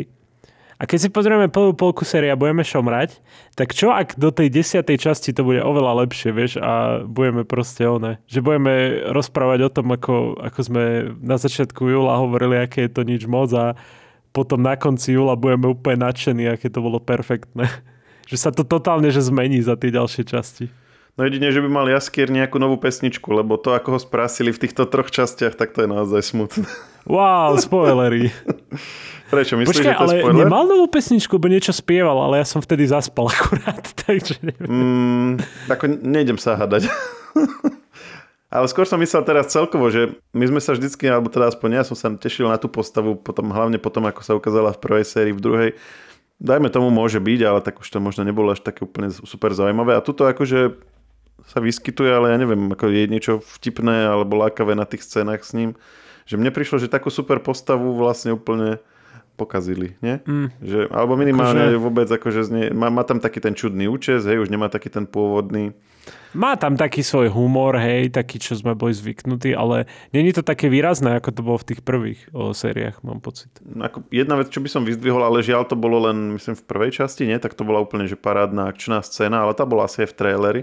A 0.79 0.87
keď 0.87 0.99
si 1.03 1.09
pozrieme 1.11 1.51
prvú 1.51 1.75
polku 1.75 2.07
série 2.07 2.31
a 2.31 2.39
budeme 2.39 2.63
šomrať, 2.63 3.19
tak 3.59 3.75
čo 3.75 3.91
ak 3.91 4.15
do 4.15 4.31
tej 4.31 4.47
desiatej 4.47 5.11
časti 5.11 5.35
to 5.35 5.43
bude 5.43 5.59
oveľa 5.59 6.07
lepšie, 6.07 6.31
vieš, 6.31 6.63
a 6.63 7.03
budeme 7.03 7.43
proste 7.43 7.83
one, 7.83 8.23
že 8.31 8.39
budeme 8.39 9.03
rozprávať 9.11 9.59
o 9.67 9.71
tom, 9.75 9.91
ako, 9.91 10.39
ako 10.39 10.61
sme 10.63 10.85
na 11.19 11.35
začiatku 11.35 11.83
júla 11.83 12.23
hovorili, 12.23 12.63
aké 12.63 12.87
je 12.87 12.95
to 12.95 13.03
nič 13.03 13.27
moc 13.27 13.51
a 13.59 13.75
potom 14.31 14.63
na 14.63 14.79
konci 14.79 15.19
júla 15.19 15.35
budeme 15.35 15.67
úplne 15.67 16.07
nadšení, 16.07 16.47
aké 16.47 16.71
to 16.71 16.79
bolo 16.79 17.03
perfektné. 17.03 17.67
že 18.31 18.37
sa 18.37 18.55
to 18.55 18.63
totálne 18.63 19.09
že 19.09 19.25
zmení 19.25 19.59
za 19.65 19.75
tie 19.75 19.91
ďalšie 19.91 20.23
časti. 20.29 20.71
No 21.19 21.27
jedine, 21.27 21.51
že 21.51 21.59
by 21.59 21.67
mal 21.67 21.91
Jaskier 21.91 22.31
nejakú 22.31 22.63
novú 22.63 22.79
pesničku, 22.79 23.27
lebo 23.35 23.59
to, 23.59 23.75
ako 23.75 23.99
ho 23.99 24.01
sprásili 24.01 24.55
v 24.55 24.63
týchto 24.63 24.87
troch 24.87 25.11
častiach, 25.11 25.59
tak 25.59 25.75
to 25.75 25.83
je 25.83 25.89
naozaj 25.91 26.23
smutné. 26.23 26.63
Wow, 27.09 27.57
spoilery. 27.57 28.29
Prečo? 29.33 29.61
Myslíš, 29.61 29.85
Počkaj, 29.85 29.93
že 29.93 29.97
to 29.97 30.03
ale 30.05 30.15
spoiler? 30.21 30.41
nemal 30.45 30.65
novú 30.65 30.87
pesničku, 30.89 31.37
bo 31.37 31.49
niečo 31.53 31.73
spieval, 31.73 32.17
ale 32.17 32.41
ja 32.41 32.47
som 32.49 32.61
vtedy 32.61 32.89
zaspal 32.89 33.29
akurát, 33.33 33.85
takže 34.05 34.41
neviem. 34.45 34.69
Mm, 34.69 35.33
ako 35.69 35.85
nejdem 36.05 36.39
sa 36.41 36.57
hadať. 36.57 36.89
ale 38.55 38.67
skôr 38.73 38.89
som 38.89 39.01
myslel 39.01 39.25
teraz 39.25 39.53
celkovo, 39.53 39.89
že 39.93 40.17
my 40.33 40.45
sme 40.49 40.61
sa 40.61 40.73
vždycky, 40.77 41.09
alebo 41.09 41.29
teda 41.29 41.53
aspoň 41.53 41.81
ja 41.81 41.85
som 41.85 41.97
sa 41.97 42.09
tešil 42.13 42.49
na 42.49 42.57
tú 42.57 42.73
postavu, 42.73 43.17
potom, 43.17 43.53
hlavne 43.53 43.77
potom, 43.77 44.05
ako 44.09 44.21
sa 44.25 44.33
ukázala 44.37 44.73
v 44.73 44.81
prvej 44.81 45.05
sérii, 45.05 45.37
v 45.37 45.45
druhej, 45.45 45.71
dajme 46.41 46.73
tomu 46.73 46.89
môže 46.89 47.21
byť, 47.21 47.41
ale 47.45 47.61
tak 47.61 47.85
už 47.85 47.89
to 47.89 48.01
možno 48.01 48.25
nebolo 48.25 48.57
až 48.57 48.65
také 48.65 48.89
úplne 48.89 49.13
super 49.13 49.53
zaujímavé. 49.53 49.93
A 49.93 50.05
tuto 50.05 50.25
akože 50.25 50.73
sa 51.49 51.59
vyskytuje, 51.61 52.11
ale 52.13 52.33
ja 52.33 52.39
neviem, 52.41 52.73
ako 52.73 52.93
je 52.93 53.05
niečo 53.09 53.33
vtipné 53.61 54.09
alebo 54.09 54.41
lákavé 54.41 54.77
na 54.77 54.85
tých 54.85 55.05
scénach 55.05 55.45
s 55.45 55.53
ním. 55.57 55.77
Že 56.29 56.37
mne 56.37 56.53
prišlo, 56.53 56.77
že 56.77 56.93
takú 56.93 57.09
super 57.09 57.41
postavu 57.41 57.97
vlastne 57.97 58.37
úplne 58.37 58.77
pokazili, 59.39 59.95
nie? 60.03 60.19
Mm. 60.27 60.49
Že, 60.61 60.81
alebo 60.91 61.15
minimálne 61.15 61.73
akože... 61.73 61.79
vôbec 61.81 62.09
akože 62.11 62.41
znie, 62.45 62.67
má, 62.75 62.91
má 62.91 63.07
tam 63.07 63.23
taký 63.23 63.39
ten 63.39 63.55
čudný 63.55 63.87
účes, 63.87 64.27
hej, 64.27 64.43
už 64.43 64.51
nemá 64.51 64.67
taký 64.67 64.91
ten 64.91 65.07
pôvodný. 65.07 65.73
Má 66.37 66.59
tam 66.61 66.77
taký 66.77 67.01
svoj 67.01 67.33
humor, 67.33 67.79
hej, 67.79 68.13
taký, 68.13 68.37
čo 68.43 68.59
sme 68.59 68.77
boli 68.77 68.93
zvyknutí, 68.93 69.57
ale 69.57 69.89
není 70.13 70.35
to 70.35 70.45
také 70.45 70.69
výrazné, 70.69 71.17
ako 71.17 71.31
to 71.33 71.41
bolo 71.41 71.59
v 71.63 71.69
tých 71.73 71.81
prvých 71.81 72.21
o, 72.35 72.53
sériách, 72.53 73.01
mám 73.07 73.23
pocit. 73.23 73.49
Ako 73.63 74.05
jedna 74.13 74.37
vec, 74.37 74.53
čo 74.53 74.61
by 74.61 74.69
som 74.69 74.83
vyzdvihol, 74.85 75.23
ale 75.23 75.47
žiaľ 75.47 75.65
to 75.71 75.79
bolo 75.79 76.11
len, 76.11 76.37
myslím, 76.37 76.59
v 76.59 76.67
prvej 76.69 76.91
časti, 76.99 77.25
nie? 77.25 77.39
Tak 77.41 77.57
to 77.57 77.65
bola 77.65 77.81
úplne, 77.81 78.11
že 78.11 78.19
parádna 78.19 78.69
akčná 78.69 79.01
scéna, 79.01 79.47
ale 79.47 79.57
tá 79.57 79.65
bola 79.65 79.87
asi 79.87 80.05
aj 80.05 80.13
v 80.13 80.19
traileri 80.19 80.63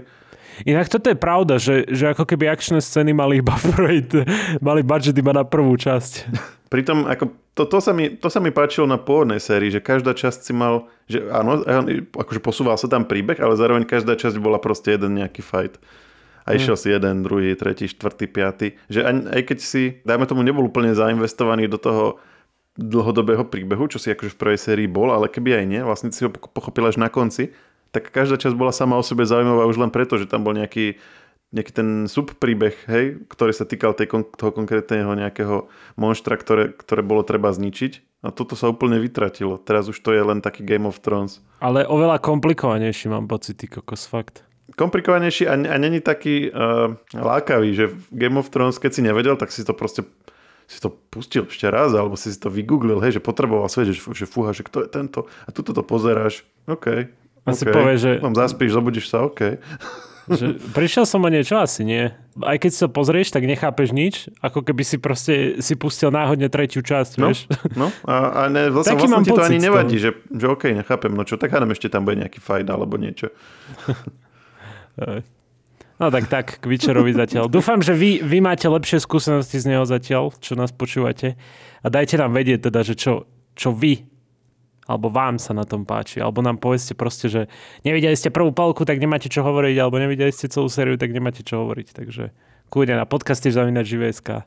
Inak 0.64 0.88
toto 0.88 1.12
je 1.12 1.18
pravda, 1.18 1.60
že, 1.60 1.84
že 1.92 2.16
ako 2.16 2.24
keby 2.24 2.48
akčné 2.48 2.80
scény 2.80 3.12
mali 3.12 3.44
iba 3.44 3.52
prvej, 3.76 4.24
mali 4.64 4.80
budget 4.80 5.18
iba 5.18 5.36
na 5.36 5.44
prvú 5.44 5.76
časť. 5.76 6.30
Pritom 6.72 7.04
ako, 7.04 7.30
to, 7.52 7.62
to, 7.68 7.78
sa 7.78 7.92
mi, 7.92 8.10
to 8.16 8.28
sa 8.32 8.40
mi 8.40 8.50
páčilo 8.50 8.88
na 8.88 8.96
pôvodnej 8.96 9.38
sérii, 9.38 9.68
že 9.68 9.84
každá 9.84 10.16
časť 10.16 10.40
si 10.40 10.52
mal, 10.56 10.88
že 11.06 11.22
áno, 11.28 11.60
akože 12.16 12.40
posúval 12.40 12.80
sa 12.80 12.88
tam 12.88 13.04
príbeh, 13.04 13.38
ale 13.38 13.54
zároveň 13.54 13.84
každá 13.84 14.16
časť 14.16 14.40
bola 14.40 14.56
proste 14.56 14.96
jeden 14.96 15.20
nejaký 15.20 15.44
fight. 15.44 15.76
A 16.46 16.54
išiel 16.54 16.78
hmm. 16.78 16.82
si 16.82 16.88
jeden, 16.94 17.14
druhý, 17.26 17.58
tretí, 17.58 17.90
štvrtý, 17.90 18.30
piatý. 18.30 18.78
Že 18.86 19.00
aj, 19.02 19.14
aj 19.34 19.42
keď 19.50 19.58
si, 19.58 19.82
dajme 20.06 20.30
tomu, 20.30 20.46
nebol 20.46 20.62
úplne 20.62 20.94
zainvestovaný 20.94 21.66
do 21.66 21.74
toho 21.74 22.22
dlhodobého 22.78 23.42
príbehu, 23.48 23.88
čo 23.88 23.98
si 23.98 24.12
akože 24.12 24.36
v 24.36 24.38
prvej 24.38 24.58
sérii 24.60 24.86
bol, 24.86 25.10
ale 25.10 25.32
keby 25.32 25.58
aj 25.58 25.64
nie, 25.66 25.80
vlastne 25.82 26.12
si 26.12 26.22
ho 26.22 26.30
pochopil 26.30 26.86
až 26.86 27.00
na 27.00 27.08
konci, 27.08 27.56
tak 27.96 28.12
každá 28.12 28.36
časť 28.36 28.52
bola 28.52 28.76
sama 28.76 29.00
o 29.00 29.04
sebe 29.04 29.24
zaujímavá 29.24 29.64
už 29.64 29.80
len 29.80 29.88
preto, 29.88 30.20
že 30.20 30.28
tam 30.28 30.44
bol 30.44 30.52
nejaký 30.52 31.00
nejaký 31.54 31.72
ten 31.72 31.88
subpríbeh, 32.10 32.76
hej, 32.90 33.04
ktorý 33.30 33.54
sa 33.54 33.64
týkal 33.64 33.94
tej, 33.94 34.10
toho 34.34 34.50
konkrétneho 34.50 35.14
nejakého 35.14 35.70
monštra, 35.94 36.34
ktoré, 36.36 36.74
ktoré 36.74 37.06
bolo 37.06 37.22
treba 37.22 37.54
zničiť. 37.54 38.20
A 38.26 38.34
toto 38.34 38.58
sa 38.58 38.66
úplne 38.66 38.98
vytratilo. 38.98 39.54
Teraz 39.54 39.86
už 39.86 39.96
to 40.02 40.10
je 40.10 40.20
len 40.20 40.42
taký 40.42 40.66
Game 40.66 40.84
of 40.84 40.98
Thrones. 40.98 41.38
Ale 41.62 41.86
oveľa 41.86 42.18
komplikovanejší 42.18 43.06
mám 43.06 43.30
pocity, 43.30 43.70
kokos 43.70 44.10
fakt. 44.10 44.42
Komplikovanejší 44.74 45.46
a, 45.46 45.54
a 45.54 45.76
není 45.78 46.02
taký 46.02 46.50
uh, 46.50 46.98
lákavý, 47.14 47.70
že 47.78 47.94
v 47.94 48.26
Game 48.26 48.36
of 48.42 48.50
Thrones, 48.50 48.82
keď 48.82 48.90
si 48.98 49.00
nevedel, 49.06 49.38
tak 49.38 49.54
si 49.54 49.62
to 49.62 49.70
proste 49.70 50.02
si 50.66 50.82
to 50.82 50.90
pustil 50.90 51.46
ešte 51.46 51.70
raz, 51.70 51.94
alebo 51.94 52.18
si 52.18 52.34
si 52.34 52.38
to 52.42 52.50
vygooglil, 52.50 52.98
hej, 52.98 53.22
že 53.22 53.22
potreboval 53.22 53.70
svet, 53.70 53.94
že, 53.94 54.02
že 54.02 54.26
fúha, 54.26 54.50
že 54.50 54.66
kto 54.66 54.82
je 54.82 54.88
tento 54.90 55.30
a 55.46 55.54
tu 55.54 55.62
to 55.62 55.78
pozeráš. 55.86 56.42
OK. 56.66 57.06
A 57.46 57.54
okay. 57.54 57.58
si 57.62 57.64
povie, 57.70 57.94
že... 57.94 58.10
Tam 58.18 58.34
zaspíš, 58.34 58.74
zobudíš 58.74 59.06
sa, 59.06 59.22
OK. 59.22 59.62
Že 60.26 60.58
prišiel 60.74 61.06
som 61.06 61.22
o 61.22 61.30
niečo? 61.30 61.54
Asi 61.54 61.86
nie. 61.86 62.10
Aj 62.42 62.58
keď 62.58 62.70
to 62.74 62.86
pozrieš, 62.90 63.30
tak 63.30 63.46
nechápeš 63.46 63.94
nič, 63.94 64.26
ako 64.42 64.66
keby 64.66 64.82
si 64.82 64.98
proste 64.98 65.62
si 65.62 65.78
pustil 65.78 66.10
náhodne 66.10 66.50
tretiu 66.50 66.82
časť, 66.82 67.22
no, 67.22 67.30
vieš? 67.30 67.46
No, 67.78 67.94
a, 68.02 68.44
a 68.44 68.50
ne, 68.50 68.66
vlastne, 68.74 68.98
vlastne 68.98 69.22
ti 69.22 69.30
to 69.30 69.46
ani 69.46 69.62
nevadí, 69.62 69.96
že, 70.02 70.18
že 70.26 70.46
OK, 70.50 70.74
nechápem, 70.74 71.14
no 71.14 71.22
čo, 71.22 71.38
tak 71.38 71.54
hádam 71.54 71.70
ešte 71.70 71.86
tam 71.86 72.02
bude 72.02 72.18
nejaký 72.18 72.42
fajn 72.42 72.66
alebo 72.66 72.98
niečo. 72.98 73.30
No 75.96 76.12
tak 76.12 76.28
tak, 76.28 76.60
k 76.60 76.64
Witcherovi 76.68 77.16
zatiaľ. 77.16 77.48
Dúfam, 77.48 77.80
že 77.80 77.96
vy, 77.96 78.20
vy 78.20 78.44
máte 78.44 78.68
lepšie 78.68 79.00
skúsenosti 79.00 79.56
z 79.56 79.72
neho 79.72 79.84
zatiaľ, 79.88 80.28
čo 80.44 80.52
nás 80.52 80.68
počúvate. 80.68 81.40
A 81.80 81.88
dajte 81.88 82.20
nám 82.20 82.36
vedieť 82.36 82.68
teda, 82.68 82.84
že 82.84 82.92
čo, 83.00 83.24
čo 83.56 83.72
vy 83.72 84.04
alebo 84.86 85.10
vám 85.10 85.42
sa 85.42 85.52
na 85.52 85.66
tom 85.66 85.82
páči, 85.82 86.22
alebo 86.22 86.40
nám 86.40 86.62
povedzte 86.62 86.94
proste, 86.94 87.26
že 87.26 87.42
nevideli 87.82 88.14
ste 88.14 88.30
prvú 88.30 88.54
palku, 88.54 88.86
tak 88.86 89.02
nemáte 89.02 89.26
čo 89.26 89.42
hovoriť, 89.42 89.76
alebo 89.82 89.98
nevideli 89.98 90.30
ste 90.30 90.46
celú 90.46 90.70
sériu, 90.70 90.94
tak 90.94 91.10
nemáte 91.10 91.42
čo 91.42 91.66
hovoriť. 91.66 91.88
Takže 91.92 92.30
kúde 92.70 92.94
na 92.94 93.04
podcaste 93.04 93.50
zavinať 93.50 93.84
živé.sk. 93.84 94.46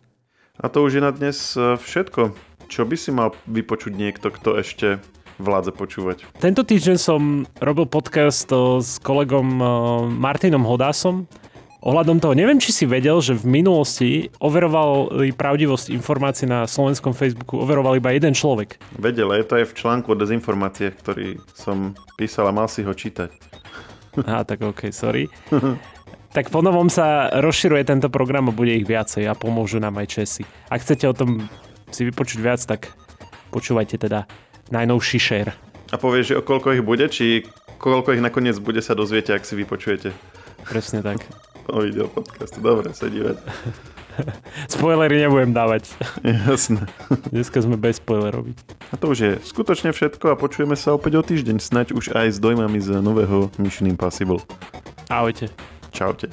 A 0.59 0.65
to 0.67 0.83
už 0.83 0.99
je 0.99 1.03
na 1.03 1.11
dnes 1.15 1.55
e, 1.55 1.79
všetko. 1.79 2.35
Čo 2.67 2.83
by 2.83 2.95
si 2.99 3.15
mal 3.15 3.31
vypočuť 3.47 3.95
niekto, 3.95 4.27
kto 4.27 4.59
ešte 4.59 4.99
vládze 5.39 5.71
počúvať? 5.71 6.27
Tento 6.43 6.67
týždeň 6.67 6.97
som 6.99 7.47
robil 7.63 7.87
podcast 7.87 8.51
e, 8.51 8.83
s 8.83 8.99
kolegom 8.99 9.47
e, 9.55 9.65
Martinom 10.19 10.67
Hodásom 10.67 11.31
Ohľadom 11.79 12.19
toho, 12.19 12.35
neviem, 12.35 12.59
či 12.59 12.75
si 12.75 12.83
vedel, 12.83 13.23
že 13.23 13.39
v 13.39 13.63
minulosti 13.63 14.27
overoval 14.43 15.15
pravdivosť 15.31 15.95
informácií 15.95 16.43
na 16.43 16.67
slovenskom 16.67 17.15
Facebooku, 17.15 17.55
overoval 17.55 17.95
iba 17.95 18.11
jeden 18.11 18.35
človek. 18.35 18.75
Vedel, 18.99 19.31
je 19.31 19.47
to 19.47 19.63
aj 19.63 19.65
v 19.71 19.77
článku 19.79 20.11
o 20.11 20.19
dezinformáciách, 20.19 20.95
ktorý 20.99 21.39
som 21.55 21.95
písal 22.19 22.51
a 22.51 22.55
mal 22.55 22.67
si 22.67 22.83
ho 22.83 22.91
čítať. 22.91 23.31
Aha, 24.27 24.43
tak 24.43 24.59
ok, 24.59 24.91
sorry. 24.91 25.31
tak 26.35 26.51
po 26.51 26.59
novom 26.59 26.91
sa 26.91 27.31
rozširuje 27.39 27.87
tento 27.87 28.11
program 28.11 28.51
a 28.51 28.55
bude 28.55 28.75
ich 28.75 28.83
viacej 28.83 29.31
a 29.31 29.39
pomôžu 29.39 29.79
nám 29.79 30.03
aj 30.03 30.19
Česi. 30.19 30.43
Ak 30.67 30.83
chcete 30.83 31.07
o 31.07 31.15
tom 31.15 31.47
si 31.95 32.03
vypočuť 32.03 32.39
viac, 32.43 32.59
tak 32.59 32.91
počúvajte 33.55 33.95
teda 34.03 34.27
najnovší 34.67 35.15
share. 35.15 35.55
A 35.89 35.97
povieš, 35.97 36.35
že 36.35 36.37
o 36.37 36.43
koľko 36.43 36.75
ich 36.75 36.83
bude, 36.83 37.07
či 37.07 37.47
koľko 37.79 38.19
ich 38.19 38.21
nakoniec 38.21 38.59
bude 38.59 38.83
sa 38.83 38.93
dozviete, 38.93 39.31
ak 39.31 39.47
si 39.47 39.55
vypočujete. 39.57 40.11
Presne 40.67 41.01
tak 41.01 41.23
o 41.71 41.79
video 41.81 42.07
podcastu. 42.07 42.61
Dobre, 42.61 42.93
sedíme. 42.93 43.37
Spoilery 44.73 45.23
nebudem 45.23 45.53
dávať. 45.55 45.93
Jasné. 46.23 46.83
Dneska 47.33 47.61
sme 47.63 47.79
bez 47.79 48.01
spoilerovi. 48.03 48.57
A 48.91 48.95
to 48.99 49.13
už 49.13 49.17
je 49.19 49.31
skutočne 49.45 49.95
všetko 49.95 50.33
a 50.33 50.39
počujeme 50.39 50.75
sa 50.75 50.97
opäť 50.97 51.19
o 51.19 51.23
týždeň, 51.23 51.61
snaď 51.61 51.87
už 51.95 52.11
aj 52.15 52.35
s 52.35 52.37
dojmami 52.41 52.79
z 52.81 52.99
nového 52.99 53.47
Mission 53.61 53.87
Impossible. 53.87 54.43
Ahojte. 55.07 55.49
Čaute. 55.89 56.29